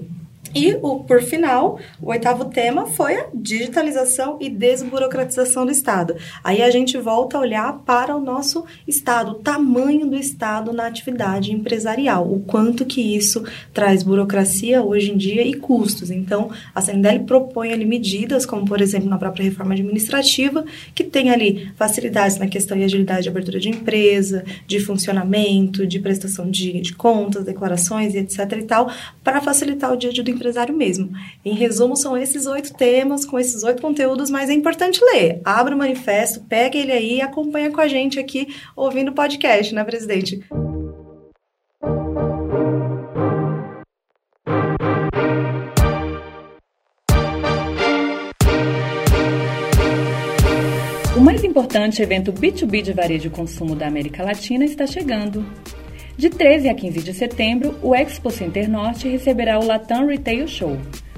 E, 0.58 0.76
o, 0.82 1.04
por 1.04 1.22
final, 1.22 1.80
o 2.02 2.10
oitavo 2.10 2.46
tema 2.46 2.88
foi 2.88 3.16
a 3.16 3.28
digitalização 3.32 4.40
e 4.42 4.50
desburocratização 4.50 5.68
do 5.68 5.72
Estado. 5.72 6.16
Aí 6.44 6.64
a 6.64 6.72
gente 6.72 6.98
volta 6.98 7.38
a 7.38 7.42
olhar 7.42 7.72
para 7.86 8.16
o 8.16 8.20
nosso 8.20 8.66
Estado, 8.88 9.34
o 9.34 9.36
tamanho 9.36 10.08
do 10.08 10.18
Estado 10.18 10.74
na 10.74 10.88
atividade 10.88 11.54
empresarial, 11.54 12.28
o 12.28 12.40
quanto 12.40 12.86
que 12.86 13.16
isso 13.16 13.44
traz 13.72 14.02
burocracia 14.02 14.82
hoje 14.82 15.12
em 15.12 15.18
dia 15.18 15.46
e 15.46 15.54
custos. 15.54 16.10
Então, 16.10 16.50
a 16.74 16.82
CNDL 16.82 17.26
propõe 17.26 17.72
ali 17.72 17.86
medidas, 17.86 18.44
como 18.44 18.66
por 18.66 18.82
exemplo 18.82 19.08
na 19.08 19.20
própria 19.20 19.44
reforma 19.44 19.76
administrativa, 19.76 20.66
que 20.96 21.04
tem 21.04 21.30
ali 21.30 21.72
facilidades 21.76 22.40
na 22.40 22.48
questão 22.48 22.76
de 22.76 22.84
agilidade 22.84 23.24
de 23.24 23.30
abertura 23.30 23.60
de 23.60 23.70
empresa, 23.70 24.44
de 24.66 24.80
funcionamento, 24.80 25.86
de 25.86 26.00
prestação 26.00 26.50
de, 26.50 26.82
de 26.82 26.96
contas, 26.96 27.46
declarações 27.46 28.16
e 28.16 28.18
etc 28.18 28.52
e 28.54 28.64
tal, 28.64 28.92
para 29.24 29.40
facilitar 29.40 29.94
o 29.94 29.96
dia 29.96 30.10
a 30.10 30.14
dia 30.14 30.24
do 30.24 30.32
empresário 30.32 30.47
empresário 30.48 30.76
mesmo. 30.76 31.12
Em 31.44 31.54
resumo, 31.54 31.96
são 31.98 32.18
esses 32.18 32.46
oito 32.46 32.74
temas 32.74 33.26
com 33.26 33.38
esses 33.38 33.64
oito 33.64 33.82
conteúdos, 33.82 34.30
mas 34.30 34.50
é 34.50 34.54
importante 34.54 35.04
ler. 35.04 35.42
Abra 35.44 35.76
o 35.76 35.78
manifesto, 35.78 36.42
pega 36.42 36.78
ele 36.78 36.92
aí 36.92 37.16
e 37.18 37.22
acompanha 37.22 37.70
com 37.70 37.82
a 37.82 37.88
gente 37.88 38.18
aqui 38.20 38.48
ouvindo 38.76 39.10
o 39.10 39.14
podcast, 39.14 39.76
né, 39.76 39.84
presidente? 39.84 40.42
O 51.16 51.20
mais 51.20 51.44
importante 51.44 52.02
evento 52.02 52.32
B2B 52.32 52.82
de 52.82 52.94
varejo 52.94 53.28
e 53.28 53.32
consumo 53.32 53.76
da 53.76 53.88
América 53.88 54.24
Latina 54.24 54.64
está 54.64 54.88
chegando. 54.88 55.46
De 56.18 56.32
13 56.32 56.68
a 56.68 56.74
15 56.74 57.04
de 57.04 57.14
setembro, 57.14 57.76
o 57.84 57.94
Expo 57.94 58.32
Center 58.32 58.68
Norte 58.68 59.08
receberá 59.08 59.60
o 59.60 59.66
Latam 59.66 60.08
Retail 60.08 60.48
Show, 60.48 60.76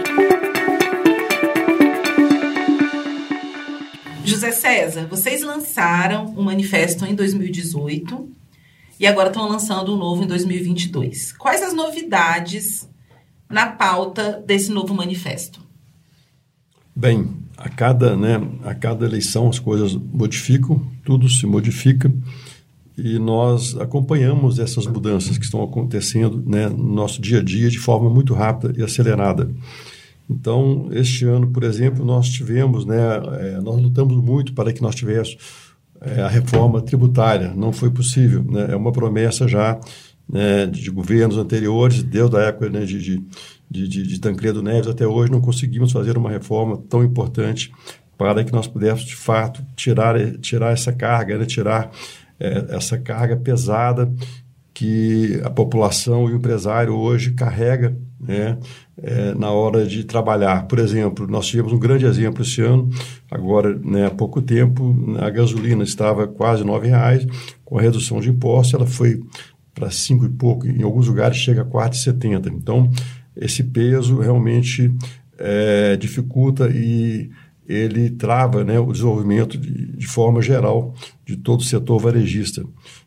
José 4.26 4.52
César, 4.52 5.06
vocês 5.08 5.42
lançaram 5.42 6.34
um 6.38 6.44
manifesto 6.44 7.06
em 7.06 7.14
2018 7.14 8.30
e 9.00 9.06
agora 9.06 9.28
estão 9.28 9.48
lançando 9.50 9.94
um 9.94 9.98
novo 9.98 10.24
em 10.24 10.28
2022. 10.28 11.34
Quais 11.34 11.62
as 11.62 11.74
novidades 11.74 12.88
na 13.50 13.68
pauta 13.68 14.42
desse 14.46 14.72
novo 14.72 14.94
manifesto? 14.94 15.60
Bem, 16.96 17.36
a 17.58 17.68
cada, 17.70 18.16
né, 18.16 18.42
a 18.64 18.74
cada 18.74 19.06
eleição 19.06 19.50
as 19.50 19.60
coisas 19.60 19.94
modificam, 19.94 20.82
tudo 21.04 21.28
se 21.28 21.46
modifica 21.46 22.12
e 22.98 23.20
nós 23.20 23.76
acompanhamos 23.78 24.58
essas 24.60 24.88
mudanças 24.88 25.38
que 25.38 25.44
estão 25.44 25.64
acontecendo 25.64 26.42
né, 26.46 26.70
no 26.70 26.94
nosso 26.94 27.22
dia 27.22 27.40
a 27.40 27.44
dia 27.44 27.70
de 27.70 27.80
forma 27.80 28.10
muito 28.10 28.34
rápida 28.34 28.80
e 28.80 28.84
acelerada. 28.84 29.50
Então, 30.30 30.90
este 30.92 31.26
ano, 31.26 31.48
por 31.48 31.64
exemplo, 31.64 32.06
nós 32.06 32.30
tivemos, 32.30 32.86
né, 32.86 32.98
é, 33.40 33.62
nós 33.62 33.82
lutamos 33.82 34.16
muito 34.16 34.54
para 34.54 34.72
que 34.72 34.82
nós 34.82 34.96
tivéssemos 34.96 35.38
é, 36.02 36.22
a 36.22 36.28
reforma 36.28 36.82
tributária. 36.82 37.54
Não 37.56 37.72
foi 37.72 37.90
possível. 37.90 38.44
Né? 38.44 38.68
É 38.70 38.76
uma 38.76 38.92
promessa 38.92 39.48
já 39.48 39.80
né, 40.30 40.66
de 40.66 40.90
governos 40.90 41.38
anteriores, 41.38 42.02
desde 42.04 42.38
a 42.38 42.42
época 42.42 42.70
né, 42.70 42.86
de, 42.86 43.00
de, 43.00 43.88
de, 43.88 43.88
de 43.88 44.20
Tancredo 44.20 44.62
Neves 44.62 44.88
até 44.88 45.06
hoje, 45.06 45.32
não 45.32 45.42
conseguimos 45.42 45.92
fazer 45.92 46.18
uma 46.18 46.30
reforma 46.30 46.82
tão 46.90 47.04
importante 47.04 47.72
para 48.18 48.44
que 48.44 48.52
nós 48.52 48.68
pudéssemos, 48.68 49.06
de 49.06 49.16
fato, 49.16 49.66
tirar, 49.76 50.16
tirar 50.38 50.72
essa 50.72 50.94
carga, 50.94 51.38
né, 51.38 51.46
tirar 51.46 51.92
é, 52.40 52.66
essa 52.70 52.98
carga 52.98 53.36
pesada 53.36 54.12
que 54.74 55.40
a 55.44 55.50
população 55.50 56.30
e 56.30 56.34
o 56.34 56.38
empresário 56.38 56.96
hoje 56.96 57.34
carrega 57.34 57.96
né, 58.28 58.58
é, 58.98 59.34
na 59.36 59.52
hora 59.52 59.86
de 59.86 60.04
trabalhar. 60.04 60.68
Por 60.68 60.80
exemplo, 60.80 61.28
nós 61.28 61.48
tivemos 61.48 61.74
um 61.74 61.80
grande 61.80 62.06
exemplo 62.06 62.42
esse 62.42 62.62
ano, 62.62 62.90
agora 63.30 63.78
né, 63.84 64.08
há 64.08 64.12
pouco 64.12 64.42
tempo, 64.42 64.96
a 65.20 65.30
gasolina 65.30 65.84
estava 65.84 66.28
quase 66.28 66.64
R$ 66.64 66.80
reais 66.80 67.26
com 67.64 67.78
a 67.78 67.82
redução 67.82 68.20
de 68.20 68.30
impostos 68.30 68.74
ela 68.74 68.88
foi 68.88 69.22
para 69.74 69.90
cinco 69.90 70.26
e 70.26 70.30
pouco, 70.30 70.68
em 70.68 70.84
alguns 70.84 71.08
lugares 71.08 71.38
chega 71.38 71.62
a 71.62 71.66
4,70. 71.66 72.52
Então, 72.54 72.92
esse 73.36 73.64
peso 73.64 74.20
realmente 74.20 74.94
é, 75.38 75.96
dificulta 75.98 76.70
e 76.70 77.32
ele 77.68 78.10
trava 78.10 78.64
né, 78.64 78.80
o 78.80 78.92
desenvolvimento 78.92 79.58
de, 79.58 79.98
de 79.98 80.08
forma 80.08 80.42
geral 80.42 80.94
de 81.26 81.38
todo 81.38 81.62
o 81.62 81.64
setor 81.64 82.00
varejista. 82.00 82.64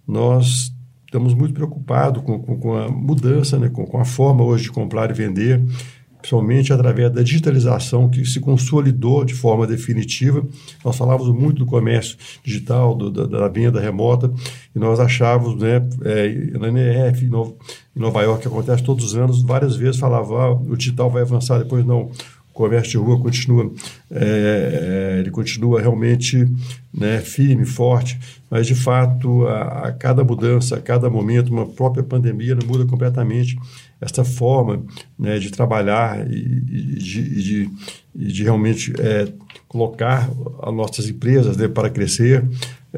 Nós 0.07 0.75
estamos 1.07 1.35
muito 1.35 1.55
preocupados 1.55 2.23
com, 2.23 2.39
com, 2.39 2.59
com 2.59 2.75
a 2.77 2.89
mudança, 2.89 3.59
né, 3.59 3.69
com, 3.69 3.87
com, 3.87 3.99
a 3.99 4.05
forma 4.05 4.45
hoje 4.45 4.65
de 4.65 4.73
comprar 4.73 5.11
e 5.11 5.15
vender, 5.15 5.63
principalmente 6.21 6.73
através 6.73 7.13
da 7.13 7.23
digitalização 7.23 8.09
que 8.09 8.25
se 8.25 8.41
consolidou 8.41 9.25
de 9.25 9.33
forma 9.33 9.67
definitiva. 9.67 10.45
Nós 10.85 10.97
falávamos 10.97 11.33
muito 11.33 11.59
do 11.59 11.67
comércio 11.67 12.17
digital, 12.43 12.95
do, 12.95 13.11
da, 13.11 13.27
da, 13.27 13.49
venda 13.49 13.81
remota, 13.81 14.33
e 14.75 14.79
nós 14.79 14.99
achávamos, 14.99 15.57
né, 15.61 15.87
é, 16.05 16.59
na 16.59 16.69
NF, 16.69 17.25
em, 17.25 17.31
Nova 17.95 18.23
York, 18.23 18.43
que 18.43 18.49
acontece 18.49 18.83
todos 18.83 19.05
os 19.05 19.17
anos, 19.17 19.43
várias 19.43 19.77
vezes 19.77 19.99
falava, 19.99 20.35
ah, 20.35 20.53
o 20.53 20.77
digital 20.77 21.09
vai 21.09 21.23
avançar, 21.23 21.59
depois 21.59 21.85
não 21.85 22.11
comércio 22.57 22.93
de 22.93 22.97
rua 22.97 23.21
continua, 23.21 23.71
é, 24.11 25.17
é, 25.17 25.21
ele 25.21 25.31
continua 25.31 25.81
realmente 25.81 26.49
né, 26.93 27.21
firme, 27.21 27.67
forte, 27.67 28.19
mas 28.51 28.67
de 28.67 28.75
fato 28.75 29.47
a, 29.47 29.89
a, 29.89 29.93
cada 29.93 30.25
mudança, 30.25 30.77
a 30.77 30.81
cada 30.81 31.11
momento, 31.11 31.53
uma 31.53 31.67
própria 31.67 32.03
pandemia 32.03 32.55
né, 32.55 32.63
muda 32.67 32.87
completamente 32.87 33.57
essa 34.01 34.25
forma 34.25 34.83
né, 35.19 35.39
de 35.39 35.51
trabalhar 35.51 36.27
e, 36.31 36.35
e, 36.35 36.99
de, 36.99 37.21
e 37.21 37.43
de, 37.43 37.71
e 38.15 38.33
de 38.33 38.43
realmente 38.43 38.93
é, 38.99 39.29
colocar 39.69 40.31
as 40.63 40.75
nossas 40.75 41.09
empresas 41.09 41.57
né, 41.57 41.69
para 41.69 41.91
crescer. 41.91 42.43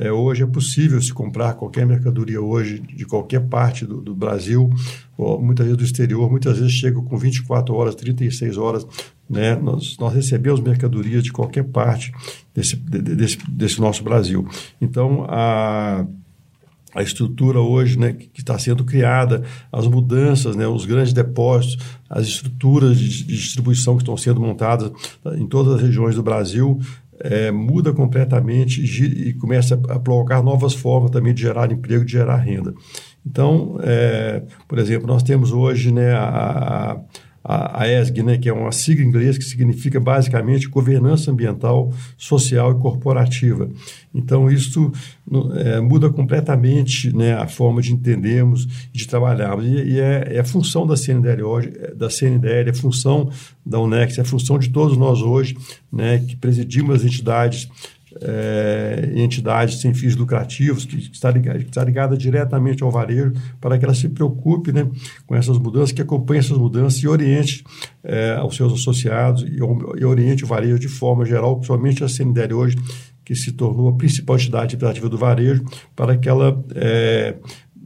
É, 0.00 0.12
hoje 0.12 0.42
é 0.42 0.46
possível 0.46 1.00
se 1.02 1.12
comprar 1.12 1.54
qualquer 1.54 1.84
mercadoria 1.84 2.40
hoje 2.40 2.78
de 2.78 3.04
qualquer 3.04 3.40
parte 3.40 3.84
do, 3.84 4.00
do 4.00 4.14
Brasil, 4.14 4.70
muitas 5.18 5.66
vezes 5.66 5.76
do 5.76 5.84
exterior, 5.84 6.30
muitas 6.30 6.58
vezes 6.58 6.72
chega 6.72 7.00
com 7.02 7.16
24 7.18 7.74
horas, 7.74 7.94
36 7.96 8.56
horas. 8.56 8.86
Né? 9.28 9.56
Nós, 9.56 9.96
nós 9.98 10.14
recebemos 10.14 10.60
mercadorias 10.60 11.24
de 11.24 11.32
qualquer 11.32 11.64
parte 11.64 12.12
desse, 12.54 12.76
desse, 12.76 13.38
desse 13.50 13.80
nosso 13.80 14.04
Brasil. 14.04 14.46
Então, 14.80 15.26
a 15.28 16.06
a 16.94 17.02
estrutura 17.02 17.60
hoje 17.60 17.98
né, 17.98 18.12
que 18.12 18.40
está 18.40 18.58
sendo 18.58 18.84
criada, 18.84 19.44
as 19.70 19.86
mudanças, 19.86 20.56
né, 20.56 20.66
os 20.66 20.86
grandes 20.86 21.12
depósitos, 21.12 21.78
as 22.08 22.26
estruturas 22.26 22.98
de, 22.98 23.24
de 23.24 23.36
distribuição 23.36 23.96
que 23.96 24.02
estão 24.02 24.16
sendo 24.16 24.40
montadas 24.40 24.90
em 25.36 25.46
todas 25.46 25.74
as 25.74 25.82
regiões 25.82 26.16
do 26.16 26.22
Brasil, 26.22 26.80
é, 27.20 27.50
muda 27.50 27.92
completamente 27.92 28.82
e, 28.82 29.34
começa 29.34 29.74
a 29.88 29.98
provocar 29.98 30.42
novas 30.42 30.74
formas 30.74 31.10
também 31.10 31.34
de 31.34 31.42
gerar 31.42 31.72
emprego, 31.72 32.04
de 32.04 32.12
gerar 32.12 32.36
renda. 32.36 32.72
Então, 33.26 33.78
é, 33.82 34.42
por 34.66 34.78
exemplo, 34.78 35.06
nós 35.06 35.22
temos 35.22 35.52
hoje 35.52 35.92
né, 35.92 36.12
a, 36.12 36.24
a, 36.92 37.00
a 37.44 37.88
ESG, 37.88 38.22
né, 38.22 38.36
que 38.36 38.48
é 38.48 38.52
uma 38.52 38.72
sigla 38.72 39.04
em 39.04 39.08
inglês 39.08 39.38
que 39.38 39.44
significa 39.44 39.98
basicamente 39.98 40.68
governança 40.68 41.30
ambiental, 41.30 41.92
social 42.16 42.72
e 42.72 42.74
corporativa. 42.80 43.70
Então, 44.14 44.50
isso 44.50 44.92
é, 45.56 45.80
muda 45.80 46.10
completamente 46.10 47.14
né, 47.14 47.34
a 47.34 47.46
forma 47.46 47.80
de 47.80 47.92
entendermos 47.92 48.66
de 48.92 49.06
trabalharmos. 49.06 49.64
E, 49.64 49.92
e 49.92 50.00
é, 50.00 50.36
é, 50.36 50.40
a 50.40 50.44
função 50.44 50.86
da 50.86 50.96
CNDL 50.96 51.42
hoje, 51.42 51.72
é, 51.78 51.94
da 51.94 52.10
CNDL, 52.10 52.70
é 52.70 52.74
função 52.74 53.30
da 53.64 53.78
UNEX, 53.78 54.18
é 54.18 54.24
função 54.24 54.58
de 54.58 54.70
todos 54.70 54.96
nós 54.96 55.20
hoje, 55.22 55.56
né, 55.92 56.18
que 56.18 56.36
presidimos 56.36 56.96
as 56.96 57.04
entidades 57.04 57.68
é, 58.20 59.12
entidades 59.14 59.80
sem 59.80 59.94
fins 59.94 60.16
lucrativos, 60.16 60.84
que, 60.84 60.96
que, 60.96 61.14
está 61.14 61.30
ligada, 61.84 62.16
diretamente 62.16 62.82
ao 62.82 62.90
varejo, 62.90 63.32
para 63.60 63.78
que 63.78 63.84
ela 63.84 63.94
se 63.94 64.08
preocupe 64.08 64.72
né, 64.72 64.88
com 65.26 65.34
essas 65.34 65.58
mudanças, 65.58 65.92
que 65.92 66.02
acompanhe 66.02 66.40
essas 66.40 66.56
mudanças 66.56 67.00
e 67.00 67.08
oriente 67.08 67.64
é, 68.02 68.34
aos 68.36 68.56
seus 68.56 68.72
associados 68.72 69.42
e, 69.42 69.56
e, 69.56 70.04
oriente 70.04 70.44
o 70.44 70.46
varejo 70.46 70.78
de 70.78 70.88
forma 70.88 71.24
geral, 71.24 71.56
principalmente 71.56 72.04
a 72.04 72.08
CNDL 72.08 72.54
hoje, 72.54 72.76
que 73.24 73.34
se 73.34 73.52
tornou 73.52 73.90
a 73.90 73.92
principal 73.92 74.36
entidade 74.36 74.74
operativa 74.74 75.06
do 75.06 75.18
varejo, 75.18 75.62
para 75.94 76.16
que 76.16 76.28
ela 76.28 76.64
é, 76.74 77.36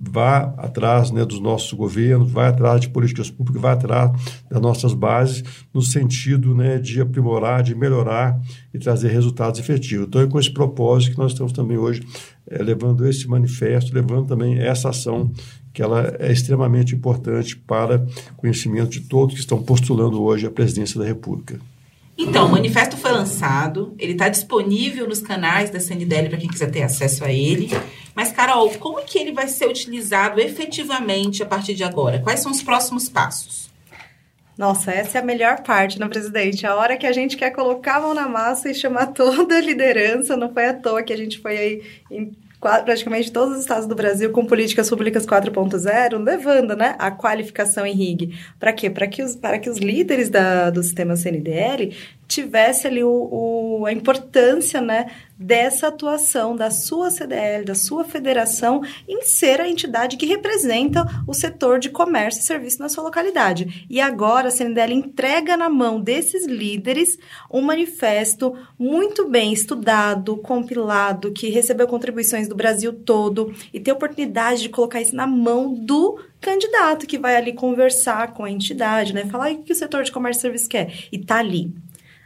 vá 0.05 0.53
atrás 0.59 1.12
né, 1.12 1.25
dos 1.25 1.38
nossos 1.38 1.73
governos, 1.73 2.31
vai 2.31 2.49
atrás 2.49 2.81
de 2.81 2.88
políticas 2.88 3.31
públicas, 3.31 3.62
vai 3.62 3.73
atrás 3.73 4.11
das 4.51 4.61
nossas 4.61 4.95
bases, 4.95 5.45
no 5.73 5.81
sentido 5.81 6.55
né, 6.55 6.79
de 6.79 7.01
aprimorar, 7.01 7.62
de 7.62 7.73
melhorar 7.75 8.41
e 8.75 8.79
trazer 8.79 9.11
resultados 9.11 9.61
efetivos. 9.61 10.09
Então, 10.09 10.21
é 10.21 10.27
com 10.27 10.41
esse 10.41 10.51
propósito 10.51 11.12
que 11.12 11.19
nós 11.19 11.33
estamos 11.33 11.53
também 11.53 11.79
hoje 11.79 12.03
é, 12.51 12.61
levando 12.61 13.07
esse 13.07 13.29
manifesto, 13.29 13.95
levando 13.95 14.27
também 14.27 14.59
essa 14.59 14.88
ação 14.88 15.31
que 15.73 15.81
ela 15.81 16.15
é 16.19 16.33
extremamente 16.33 16.95
importante 16.95 17.57
para 17.57 18.05
conhecimento 18.37 18.91
de 18.91 19.01
todos 19.03 19.35
que 19.35 19.41
estão 19.41 19.62
postulando 19.62 20.21
hoje 20.21 20.47
a 20.47 20.51
presidência 20.51 20.99
da 20.99 21.07
República. 21.07 21.59
Então, 22.16 22.46
o 22.46 22.51
manifesto 22.51 22.96
foi 22.96 23.11
lançado, 23.11 23.94
ele 23.98 24.12
está 24.12 24.29
disponível 24.29 25.09
nos 25.09 25.20
canais 25.20 25.70
da 25.70 25.81
CNDL 25.81 26.29
para 26.29 26.38
quem 26.38 26.48
quiser 26.48 26.70
ter 26.70 26.83
acesso 26.83 27.25
a 27.25 27.33
ele. 27.33 27.70
Mas, 28.14 28.31
Carol, 28.31 28.68
como 28.79 29.01
é 29.01 29.03
que 29.03 29.18
ele 29.18 29.33
vai 29.33 29.48
ser 29.48 29.66
utilizado 29.66 30.40
efetivamente 30.40 31.42
a 31.42 31.46
partir 31.46 31.75
de 31.75 31.83
agora? 31.83 32.20
Quais 32.20 32.40
são 32.40 32.53
os 32.53 32.62
próximos 32.62 33.09
passos? 33.09 33.70
Nossa, 34.57 34.92
essa 34.92 35.18
é 35.18 35.20
a 35.22 35.25
melhor 35.25 35.62
parte, 35.62 35.98
né, 35.98 36.07
presidente? 36.07 36.66
A 36.66 36.77
hora 36.77 36.96
que 36.96 37.07
a 37.07 37.12
gente 37.12 37.37
quer 37.37 37.51
colocar 37.51 37.96
a 37.96 38.01
mão 38.01 38.14
na 38.14 38.29
massa 38.29 38.70
e 38.70 38.75
chamar 38.75 39.07
toda 39.14 39.57
a 39.57 39.61
liderança, 39.61 40.37
não 40.37 40.53
foi 40.53 40.66
à 40.66 40.75
toa 40.75 41.03
que 41.03 41.12
a 41.12 41.16
gente 41.16 41.40
foi 41.40 41.57
aí 41.57 41.83
em 42.11 42.33
praticamente 42.85 43.33
todos 43.33 43.55
os 43.57 43.61
estados 43.61 43.87
do 43.87 43.94
Brasil 43.94 44.31
com 44.31 44.46
políticas 44.46 44.88
públicas 44.88 45.27
4.0, 45.27 46.22
levando 46.22 46.77
né, 46.77 46.94
a 46.98 47.11
qualificação 47.11 47.85
em 47.85 47.92
RIG. 47.92 48.38
Para 48.59 48.72
quê? 48.72 48.88
Para 48.88 49.09
que, 49.09 49.22
os, 49.22 49.35
para 49.35 49.59
que 49.59 49.68
os 49.68 49.79
líderes 49.79 50.29
da, 50.29 50.70
do 50.70 50.83
sistema 50.83 51.16
CNDL 51.16 51.92
tivesse 52.27 52.87
ali 52.87 53.05
o, 53.05 53.11
o, 53.11 53.87
a 53.87 53.93
importância 53.93 54.81
né, 54.81 55.07
dessa 55.43 55.89
atuação 55.89 56.55
da 56.55 56.71
sua 56.71 57.11
CDL, 57.11 57.65
da 57.65 57.75
sua 57.75 58.05
federação, 58.05 58.83
em 59.09 59.23
ser 59.23 59.61
a 59.61 59.69
entidade 59.69 60.17
que 60.17 60.25
representa 60.25 61.05
o 61.27 61.35
setor 61.35 61.79
de 61.79 61.91
comércio 61.91 62.41
e 62.41 62.45
serviço 62.45 62.79
na 62.79 62.89
sua 62.89 63.05
localidade. 63.05 63.87
E 63.91 64.01
agora 64.01 64.49
a 64.49 64.51
CNDL 64.51 64.93
entrega 64.93 65.57
na 65.57 65.69
mão 65.69 66.01
desses 66.01 66.47
líderes 66.47 67.19
um 67.51 67.61
manifesto 67.61 68.57
muito 68.79 69.29
bem 69.29 69.53
estudado, 69.53 70.37
compilado, 70.39 71.33
que 71.33 71.51
recebeu 71.51 71.87
contribuições 71.87 72.49
do 72.49 72.55
Brasil 72.55 72.93
todo 72.93 73.53
e 73.73 73.81
tem 73.81 73.93
a 73.93 73.97
oportunidade 73.97 74.63
de 74.63 74.69
colocar 74.69 75.01
isso 75.01 75.15
na 75.15 75.27
mão 75.27 75.75
do 75.75 76.19
candidato 76.41 77.07
que 77.07 77.19
vai 77.19 77.37
ali 77.37 77.53
conversar 77.53 78.33
com 78.33 78.45
a 78.45 78.51
entidade, 78.51 79.13
né? 79.13 79.27
Falar 79.27 79.53
o 79.53 79.63
que 79.63 79.73
o 79.73 79.77
setor 79.77 80.03
de 80.03 80.11
comércio 80.11 80.41
e 80.41 80.43
serviço 80.43 80.69
quer. 80.69 80.93
E 81.13 81.19
tá 81.19 81.39
ali 81.39 81.73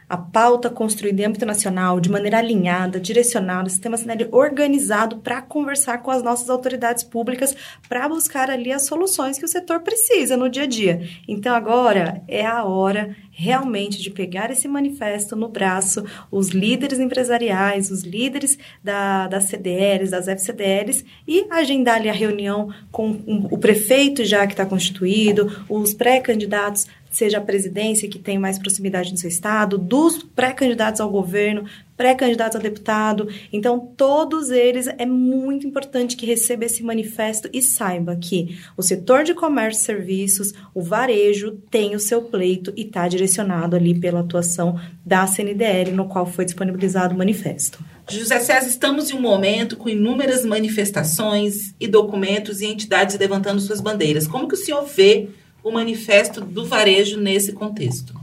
a 0.09 0.15
pauta 0.15 0.69
construída 0.69 1.21
em 1.21 1.25
âmbito 1.25 1.45
nacional, 1.45 1.99
de 1.99 2.09
maneira 2.09 2.37
alinhada, 2.37 2.99
direcionada, 2.99 3.69
sistema 3.69 3.97
CNL 3.97 4.29
organizado 4.31 5.17
para 5.17 5.41
conversar 5.41 5.97
com 5.99 6.11
as 6.11 6.23
nossas 6.23 6.49
autoridades 6.49 7.03
públicas 7.03 7.55
para 7.89 8.07
buscar 8.07 8.49
ali 8.49 8.71
as 8.71 8.85
soluções 8.85 9.37
que 9.37 9.45
o 9.45 9.49
setor 9.49 9.81
precisa 9.81 10.37
no 10.37 10.49
dia 10.49 10.63
a 10.63 10.67
dia. 10.67 11.07
Então, 11.27 11.53
agora 11.53 12.21
é 12.27 12.45
a 12.45 12.63
hora 12.63 13.15
realmente 13.37 14.01
de 14.01 14.09
pegar 14.09 14.49
esse 14.49 14.67
manifesto 14.67 15.35
no 15.35 15.47
braço, 15.47 16.03
os 16.31 16.49
líderes 16.49 16.99
empresariais, 16.99 17.91
os 17.91 18.01
líderes 18.01 18.57
da, 18.83 19.27
das 19.27 19.43
CDLs, 19.43 20.09
das 20.09 20.27
FCDLs, 20.27 21.05
e 21.27 21.45
agendar 21.51 21.97
ali 21.97 22.09
a 22.09 22.13
reunião 22.13 22.73
com 22.91 23.21
o 23.51 23.57
prefeito 23.59 24.25
já 24.25 24.47
que 24.47 24.53
está 24.53 24.65
constituído, 24.65 25.65
os 25.69 25.93
pré-candidatos 25.93 26.87
seja 27.17 27.39
a 27.39 27.41
presidência 27.41 28.07
que 28.07 28.19
tem 28.19 28.37
mais 28.37 28.59
proximidade 28.59 29.11
no 29.11 29.17
seu 29.17 29.27
estado, 29.27 29.77
dos 29.77 30.21
pré-candidatos 30.21 31.01
ao 31.01 31.09
governo, 31.09 31.65
pré-candidatos 31.97 32.55
a 32.55 32.61
deputado. 32.61 33.27
Então, 33.51 33.79
todos 33.79 34.51
eles 34.51 34.87
é 34.87 35.05
muito 35.05 35.65
importante 35.65 36.15
que 36.15 36.27
receba 36.27 36.65
esse 36.65 36.83
manifesto 36.83 37.49
e 37.51 37.59
saiba 37.59 38.15
que 38.15 38.59
o 38.77 38.83
setor 38.83 39.23
de 39.23 39.33
comércio 39.33 39.81
e 39.81 39.85
serviços, 39.85 40.53
o 40.75 40.81
varejo, 40.81 41.57
tem 41.71 41.95
o 41.95 41.99
seu 41.99 42.21
pleito 42.21 42.71
e 42.77 42.83
está 42.83 43.07
direcionado 43.07 43.75
ali 43.75 43.99
pela 43.99 44.19
atuação 44.19 44.79
da 45.03 45.25
CNDL, 45.25 45.91
no 45.91 46.07
qual 46.07 46.27
foi 46.27 46.45
disponibilizado 46.45 47.15
o 47.15 47.17
manifesto. 47.17 47.79
José 48.07 48.39
César, 48.39 48.67
estamos 48.67 49.09
em 49.09 49.15
um 49.15 49.21
momento 49.21 49.75
com 49.75 49.89
inúmeras 49.89 50.45
manifestações 50.45 51.73
e 51.79 51.87
documentos 51.87 52.61
e 52.61 52.67
entidades 52.67 53.17
levantando 53.17 53.59
suas 53.59 53.81
bandeiras. 53.81 54.27
Como 54.27 54.47
que 54.47 54.53
o 54.53 54.57
senhor 54.57 54.85
vê 54.85 55.29
o 55.63 55.71
manifesto 55.71 56.41
do 56.41 56.65
varejo 56.65 57.19
nesse 57.19 57.53
contexto? 57.53 58.19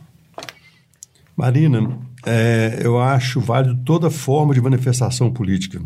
Marina, 1.37 1.99
é, 2.25 2.81
eu 2.83 2.99
acho 2.99 3.40
válido 3.40 3.79
toda 3.85 4.11
forma 4.11 4.55
de 4.55 4.61
manifestação 4.61 5.33
política. 5.33 5.81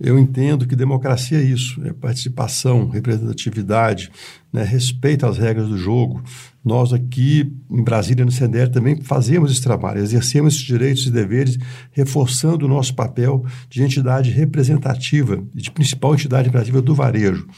Eu 0.00 0.16
entendo 0.16 0.66
que 0.66 0.76
democracia 0.76 1.38
é 1.38 1.42
isso, 1.42 1.84
é 1.84 1.92
participação, 1.92 2.88
representatividade, 2.88 4.10
né, 4.52 4.62
respeito 4.62 5.26
às 5.26 5.36
regras 5.36 5.68
do 5.68 5.76
jogo, 5.76 6.22
nós 6.64 6.92
aqui 6.92 7.52
em 7.70 7.82
Brasília, 7.82 8.24
no 8.24 8.30
CNDL, 8.30 8.70
também 8.70 9.00
fazemos 9.00 9.50
esse 9.50 9.62
trabalho, 9.62 10.00
exercemos 10.00 10.54
esses 10.54 10.66
direitos 10.66 11.06
e 11.06 11.10
deveres, 11.10 11.58
reforçando 11.92 12.66
o 12.66 12.68
nosso 12.68 12.94
papel 12.94 13.44
de 13.68 13.82
entidade 13.82 14.30
representativa, 14.30 15.42
de 15.54 15.70
principal 15.70 16.14
entidade 16.14 16.44
representativa 16.44 16.82
do 16.82 16.94
varejo. 16.94 17.48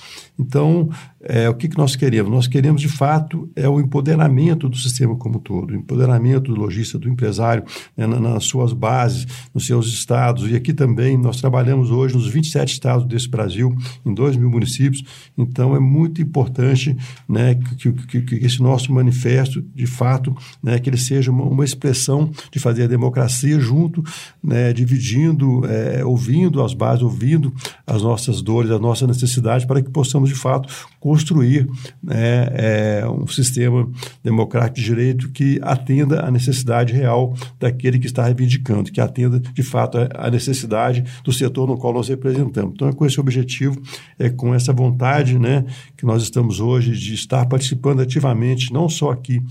Então, 0.40 0.88
é, 1.22 1.50
o 1.50 1.54
que, 1.54 1.68
que 1.68 1.76
nós 1.76 1.94
queremos? 1.94 2.32
Nós 2.32 2.48
queremos, 2.48 2.80
de 2.80 2.88
fato, 2.88 3.50
é 3.54 3.68
o 3.68 3.78
empoderamento 3.78 4.70
do 4.70 4.76
sistema 4.76 5.14
como 5.16 5.36
um 5.36 5.40
todo, 5.40 5.72
o 5.72 5.76
empoderamento 5.76 6.52
do 6.52 6.58
lojista, 6.58 6.98
do 6.98 7.10
empresário, 7.10 7.62
né, 7.94 8.06
nas 8.06 8.44
suas 8.44 8.72
bases, 8.72 9.26
nos 9.54 9.66
seus 9.66 9.86
estados. 9.88 10.50
E 10.50 10.56
aqui 10.56 10.72
também 10.72 11.18
nós 11.18 11.38
trabalhamos 11.38 11.90
hoje 11.90 12.14
nos 12.14 12.26
27 12.26 12.72
estados 12.72 13.06
desse 13.06 13.28
Brasil, 13.28 13.76
em 14.04 14.14
2 14.14 14.38
mil 14.38 14.48
municípios. 14.48 15.04
Então, 15.36 15.76
é 15.76 15.78
muito 15.78 16.22
importante 16.22 16.96
né, 17.28 17.54
que, 17.76 17.92
que, 17.92 18.22
que 18.22 18.34
esse 18.36 18.62
nosso 18.62 18.90
manifesto, 18.90 19.60
de 19.74 19.86
fato, 19.86 20.34
né, 20.62 20.78
que 20.78 20.88
ele 20.88 20.96
seja 20.96 21.30
uma, 21.30 21.44
uma, 21.44 21.64
expressão 21.66 22.30
de 22.50 22.58
fazer 22.58 22.84
a 22.84 22.86
democracia 22.86 23.60
junto, 23.60 24.02
né, 24.42 24.72
dividindo, 24.72 25.66
é, 25.66 26.02
ouvindo 26.02 26.62
as 26.62 26.72
bases, 26.72 27.02
ouvindo 27.02 27.52
as 27.86 28.02
nossas 28.02 28.40
dores, 28.40 28.70
as 28.70 28.80
nossas 28.80 29.06
necessidades, 29.06 29.66
para 29.66 29.82
que 29.82 29.90
possamos, 29.90 30.29
de 30.30 30.38
fato, 30.38 30.72
construir 31.00 31.68
né, 32.02 32.48
é, 32.52 33.04
um 33.08 33.26
sistema 33.26 33.88
democrático 34.22 34.76
de 34.76 34.84
direito 34.84 35.30
que 35.30 35.58
atenda 35.62 36.24
à 36.24 36.30
necessidade 36.30 36.92
real 36.92 37.34
daquele 37.58 37.98
que 37.98 38.06
está 38.06 38.24
reivindicando, 38.24 38.92
que 38.92 39.00
atenda, 39.00 39.40
de 39.40 39.62
fato, 39.62 39.98
à 40.14 40.30
necessidade 40.30 41.04
do 41.24 41.32
setor 41.32 41.66
no 41.66 41.76
qual 41.76 41.92
nós 41.92 42.08
representamos. 42.08 42.72
Então, 42.74 42.88
é 42.88 42.92
com 42.92 43.04
esse 43.04 43.18
objetivo, 43.18 43.80
é 44.18 44.30
com 44.30 44.54
essa 44.54 44.72
vontade 44.72 45.38
né, 45.38 45.64
que 45.96 46.06
nós 46.06 46.22
estamos 46.22 46.60
hoje 46.60 46.92
de 46.92 47.14
estar 47.14 47.46
participando 47.46 48.00
ativamente, 48.00 48.72
não 48.72 48.88
só 48.88 49.10
aqui 49.10 49.42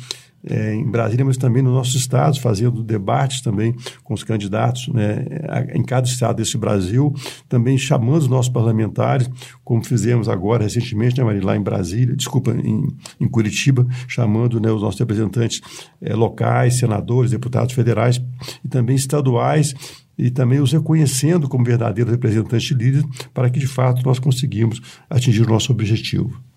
é, 0.44 0.74
em 0.74 0.90
Brasília, 0.90 1.26
mas 1.26 1.38
também 1.38 1.62
nos 1.62 1.74
nossos 1.74 1.96
estados, 1.96 2.40
fazendo 2.40 2.82
debates 2.82 3.42
também 3.42 3.76
com 4.04 4.14
os 4.14 4.24
candidatos 4.24 4.88
né, 4.90 5.26
em 5.74 5.84
cada 5.84 6.08
estado 6.08 6.38
desse 6.38 6.58
Brasil, 6.58 7.14
também 7.48 7.78
chamando 7.78 8.22
os 8.22 8.28
nossos 8.28 8.52
parlamentares, 8.52 9.30
como 9.64 9.84
fizemos 9.84 10.30
agora 10.30 10.64
recentemente, 10.64 11.22
né, 11.22 11.40
lá 11.42 11.56
em 11.56 11.62
Brasília, 11.62 12.16
desculpa, 12.16 12.52
em, 12.52 12.88
em 13.20 13.28
Curitiba, 13.28 13.86
chamando 14.08 14.60
né, 14.60 14.72
os 14.72 14.82
nossos 14.82 15.00
representantes 15.00 15.62
é, 16.02 16.16
locais, 16.16 16.76
senadores, 16.76 17.32
deputados 17.32 17.74
federais 17.74 18.22
e 18.64 18.68
também 18.68 18.96
estaduais 18.96 19.74
e 20.18 20.30
também 20.30 20.60
os 20.60 20.74
reconhecendo 20.74 21.48
como 21.48 21.64
verdadeiros 21.64 22.12
representantes 22.12 22.72
líderes 22.72 23.06
para 23.34 23.50
que, 23.50 23.58
de 23.58 23.68
fato, 23.68 24.04
nós 24.06 24.20
conseguimos 24.20 24.82
atingir 25.10 25.44
o 25.44 25.50
nosso 25.50 25.72
objetivo. 25.72 26.49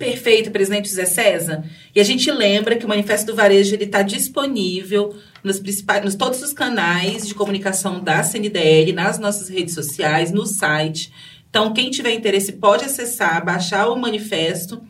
Perfeito, 0.00 0.50
presidente 0.50 0.88
José 0.88 1.04
César. 1.04 1.62
E 1.94 2.00
a 2.00 2.02
gente 2.02 2.30
lembra 2.30 2.74
que 2.74 2.86
o 2.86 2.88
Manifesto 2.88 3.26
do 3.26 3.36
Varejo 3.36 3.74
está 3.74 4.00
disponível 4.00 5.14
nos 5.44 5.60
principais, 5.60 6.02
nos 6.02 6.14
todos 6.14 6.40
os 6.40 6.54
canais 6.54 7.28
de 7.28 7.34
comunicação 7.34 8.00
da 8.00 8.22
CNDL, 8.22 8.94
nas 8.94 9.18
nossas 9.18 9.50
redes 9.50 9.74
sociais, 9.74 10.32
no 10.32 10.46
site. 10.46 11.12
Então, 11.50 11.74
quem 11.74 11.90
tiver 11.90 12.14
interesse 12.14 12.52
pode 12.52 12.86
acessar, 12.86 13.44
baixar 13.44 13.88
o 13.90 13.96
manifesto 13.96 14.80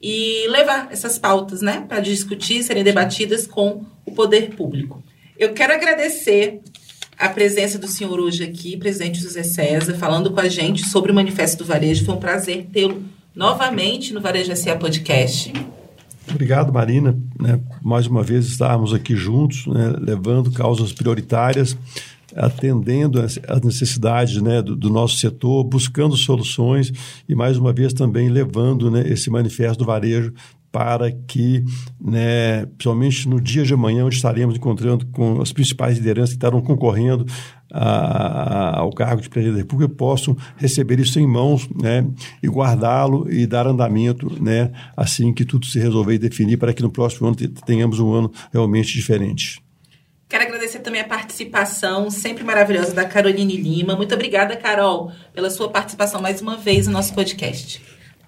e 0.00 0.46
levar 0.46 0.92
essas 0.92 1.18
pautas, 1.18 1.60
né, 1.60 1.84
para 1.88 1.98
discutir, 1.98 2.62
serem 2.62 2.84
debatidas 2.84 3.48
com 3.48 3.84
o 4.06 4.12
poder 4.12 4.54
público. 4.54 5.02
Eu 5.36 5.54
quero 5.54 5.72
agradecer 5.72 6.60
a 7.18 7.28
presença 7.28 7.80
do 7.80 7.88
senhor 7.88 8.20
hoje 8.20 8.44
aqui, 8.44 8.76
presidente 8.76 9.20
José 9.20 9.42
César, 9.42 9.94
falando 9.94 10.30
com 10.30 10.38
a 10.38 10.48
gente 10.48 10.86
sobre 10.86 11.10
o 11.10 11.14
Manifesto 11.16 11.64
do 11.64 11.66
Varejo. 11.66 12.04
Foi 12.04 12.14
um 12.14 12.20
prazer 12.20 12.68
tê-lo 12.72 13.02
novamente 13.34 14.12
no 14.12 14.20
Varejo 14.20 14.54
SA 14.54 14.76
Podcast. 14.76 15.52
Obrigado, 16.30 16.72
Marina. 16.72 17.18
Né, 17.40 17.60
mais 17.82 18.06
uma 18.06 18.22
vez 18.22 18.46
estarmos 18.46 18.94
aqui 18.94 19.16
juntos, 19.16 19.66
né, 19.66 19.94
levando 19.98 20.50
causas 20.52 20.92
prioritárias, 20.92 21.76
atendendo 22.34 23.20
as 23.20 23.38
necessidades 23.62 24.40
né, 24.40 24.62
do, 24.62 24.74
do, 24.74 24.88
nosso 24.88 25.16
setor, 25.16 25.64
buscando 25.64 26.16
soluções 26.16 26.92
e, 27.28 27.34
mais 27.34 27.58
uma 27.58 27.72
vez, 27.72 27.92
também 27.92 28.28
levando 28.28 28.90
né, 28.90 29.06
esse 29.06 29.28
manifesto 29.28 29.80
do 29.80 29.84
varejo 29.84 30.32
para 30.72 31.12
que, 31.12 31.62
né, 32.00 32.64
principalmente 32.64 33.28
no 33.28 33.38
dia 33.38 33.62
de 33.62 33.74
amanhã, 33.74 34.06
onde 34.06 34.16
estaremos 34.16 34.56
encontrando 34.56 35.06
com 35.08 35.42
as 35.42 35.52
principais 35.52 35.98
lideranças 35.98 36.30
que 36.30 36.38
estarão 36.38 36.62
concorrendo 36.62 37.26
a, 37.70 37.88
a, 37.88 38.80
ao 38.80 38.90
cargo 38.90 39.20
de 39.20 39.28
presidente 39.28 39.56
da 39.56 39.60
República, 39.60 39.94
possam 39.94 40.34
receber 40.56 40.98
isso 40.98 41.20
em 41.20 41.26
mãos 41.26 41.68
né, 41.70 42.06
e 42.42 42.48
guardá-lo 42.48 43.30
e 43.30 43.46
dar 43.46 43.66
andamento 43.66 44.42
né, 44.42 44.72
assim 44.96 45.32
que 45.32 45.44
tudo 45.44 45.66
se 45.66 45.78
resolver 45.78 46.14
e 46.14 46.18
definir, 46.18 46.56
para 46.56 46.72
que 46.72 46.82
no 46.82 46.90
próximo 46.90 47.28
ano 47.28 47.36
tenhamos 47.66 48.00
um 48.00 48.12
ano 48.14 48.32
realmente 48.50 48.94
diferente. 48.94 49.62
Quero 50.26 50.44
agradecer 50.44 50.78
também 50.78 51.02
a 51.02 51.04
participação 51.04 52.10
sempre 52.10 52.42
maravilhosa 52.42 52.94
da 52.94 53.04
Caroline 53.04 53.54
Lima. 53.54 53.94
Muito 53.94 54.14
obrigada, 54.14 54.56
Carol, 54.56 55.12
pela 55.34 55.50
sua 55.50 55.68
participação 55.68 56.22
mais 56.22 56.40
uma 56.40 56.56
vez 56.56 56.86
no 56.86 56.94
nosso 56.94 57.12
podcast. 57.12 57.82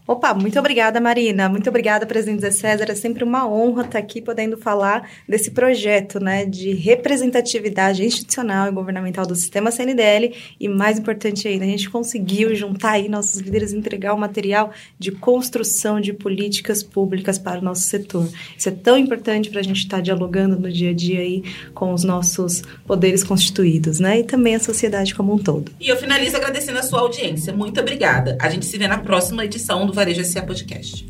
Opa, 0.07 0.35
muito 0.35 0.59
obrigada, 0.59 1.01
Marina. 1.01 1.49
Muito 1.49 1.71
obrigada, 1.71 2.05
presidente 2.05 2.43
Zé 2.43 2.51
César. 2.51 2.85
É 2.91 2.95
sempre 2.95 3.25
uma 3.25 3.49
honra 3.49 3.85
estar 3.85 3.99
aqui 3.99 4.21
podendo 4.21 4.55
falar 4.59 5.09
desse 5.27 5.51
projeto 5.51 6.21
né, 6.21 6.45
de 6.45 6.75
representatividade 6.75 8.05
institucional 8.05 8.69
e 8.69 8.71
governamental 8.71 9.25
do 9.25 9.35
sistema 9.35 9.71
CNDL. 9.71 10.37
E 10.61 10.69
mais 10.69 10.99
importante 10.99 11.49
ainda, 11.49 11.65
a 11.65 11.69
gente 11.69 11.89
conseguiu 11.89 12.55
juntar 12.55 12.93
aí 12.93 13.09
nossos 13.09 13.41
líderes 13.41 13.73
e 13.73 13.79
entregar 13.79 14.13
o 14.13 14.19
material 14.19 14.73
de 14.99 15.11
construção 15.11 15.99
de 15.99 16.13
políticas 16.13 16.83
públicas 16.83 17.39
para 17.39 17.61
o 17.61 17.65
nosso 17.65 17.85
setor. 17.85 18.29
Isso 18.59 18.69
é 18.69 18.73
tão 18.73 18.99
importante 18.99 19.49
para 19.49 19.61
a 19.61 19.65
gente 19.65 19.79
estar 19.79 20.03
dialogando 20.03 20.61
no 20.61 20.71
dia 20.71 20.91
a 20.91 20.95
dia 20.95 21.21
aí 21.21 21.43
com 21.73 21.95
os 21.95 22.05
nossos 22.05 22.63
poderes 22.87 23.25
constituídos, 23.25 24.01
né? 24.01 24.21
E 24.21 24.25
também 24.25 24.55
a 24.55 24.61
sociedade 24.61 25.15
como 25.15 25.33
um 25.33 25.39
todo. 25.39 25.73
E 25.81 25.89
eu 25.89 25.97
finalizo 25.97 26.37
agradecendo 26.37 26.79
a 26.79 26.83
sua 26.83 27.01
audiência. 27.01 27.55
Muito 27.55 27.81
obrigada. 27.81 28.37
A 28.39 28.51
gente 28.51 28.67
se 28.67 28.77
vê 28.77 28.87
na 28.87 28.99
próxima 28.99 29.47
edição 29.47 29.87
do 29.87 29.94
Varejo 29.95 30.25
SA 30.25 30.43
Podcast. 30.43 31.07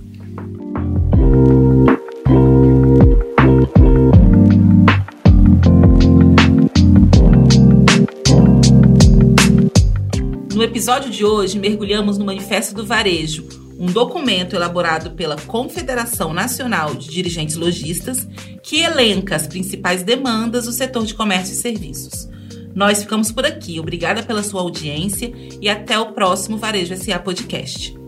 No 10.54 10.62
episódio 10.62 11.10
de 11.10 11.24
hoje, 11.24 11.58
mergulhamos 11.58 12.18
no 12.18 12.26
Manifesto 12.26 12.74
do 12.74 12.84
Varejo, 12.84 13.48
um 13.78 13.86
documento 13.86 14.54
elaborado 14.54 15.12
pela 15.12 15.36
Confederação 15.36 16.34
Nacional 16.34 16.94
de 16.94 17.08
Dirigentes 17.08 17.56
Logistas 17.56 18.28
que 18.62 18.80
elenca 18.82 19.34
as 19.34 19.46
principais 19.46 20.02
demandas 20.02 20.66
do 20.66 20.72
setor 20.72 21.06
de 21.06 21.14
comércio 21.14 21.54
e 21.54 21.56
serviços. 21.56 22.28
Nós 22.74 23.02
ficamos 23.02 23.32
por 23.32 23.46
aqui. 23.46 23.80
Obrigada 23.80 24.22
pela 24.22 24.42
sua 24.42 24.60
audiência 24.60 25.32
e 25.60 25.68
até 25.68 25.98
o 25.98 26.12
próximo 26.12 26.58
Varejo 26.58 26.94
SA 26.96 27.18
Podcast. 27.18 28.03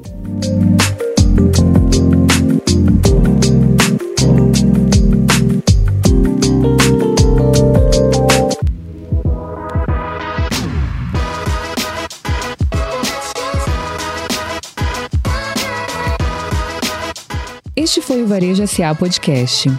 Este 17.87 18.01
foi 18.01 18.23
o 18.23 18.27
Varejo 18.27 18.67
SA 18.67 18.95
Podcast. 18.95 19.71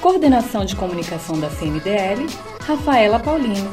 Coordenação 0.00 0.64
de 0.64 0.74
comunicação 0.74 1.38
da 1.38 1.48
CNDL, 1.48 2.26
Rafaela 2.62 3.20
Paulino. 3.20 3.70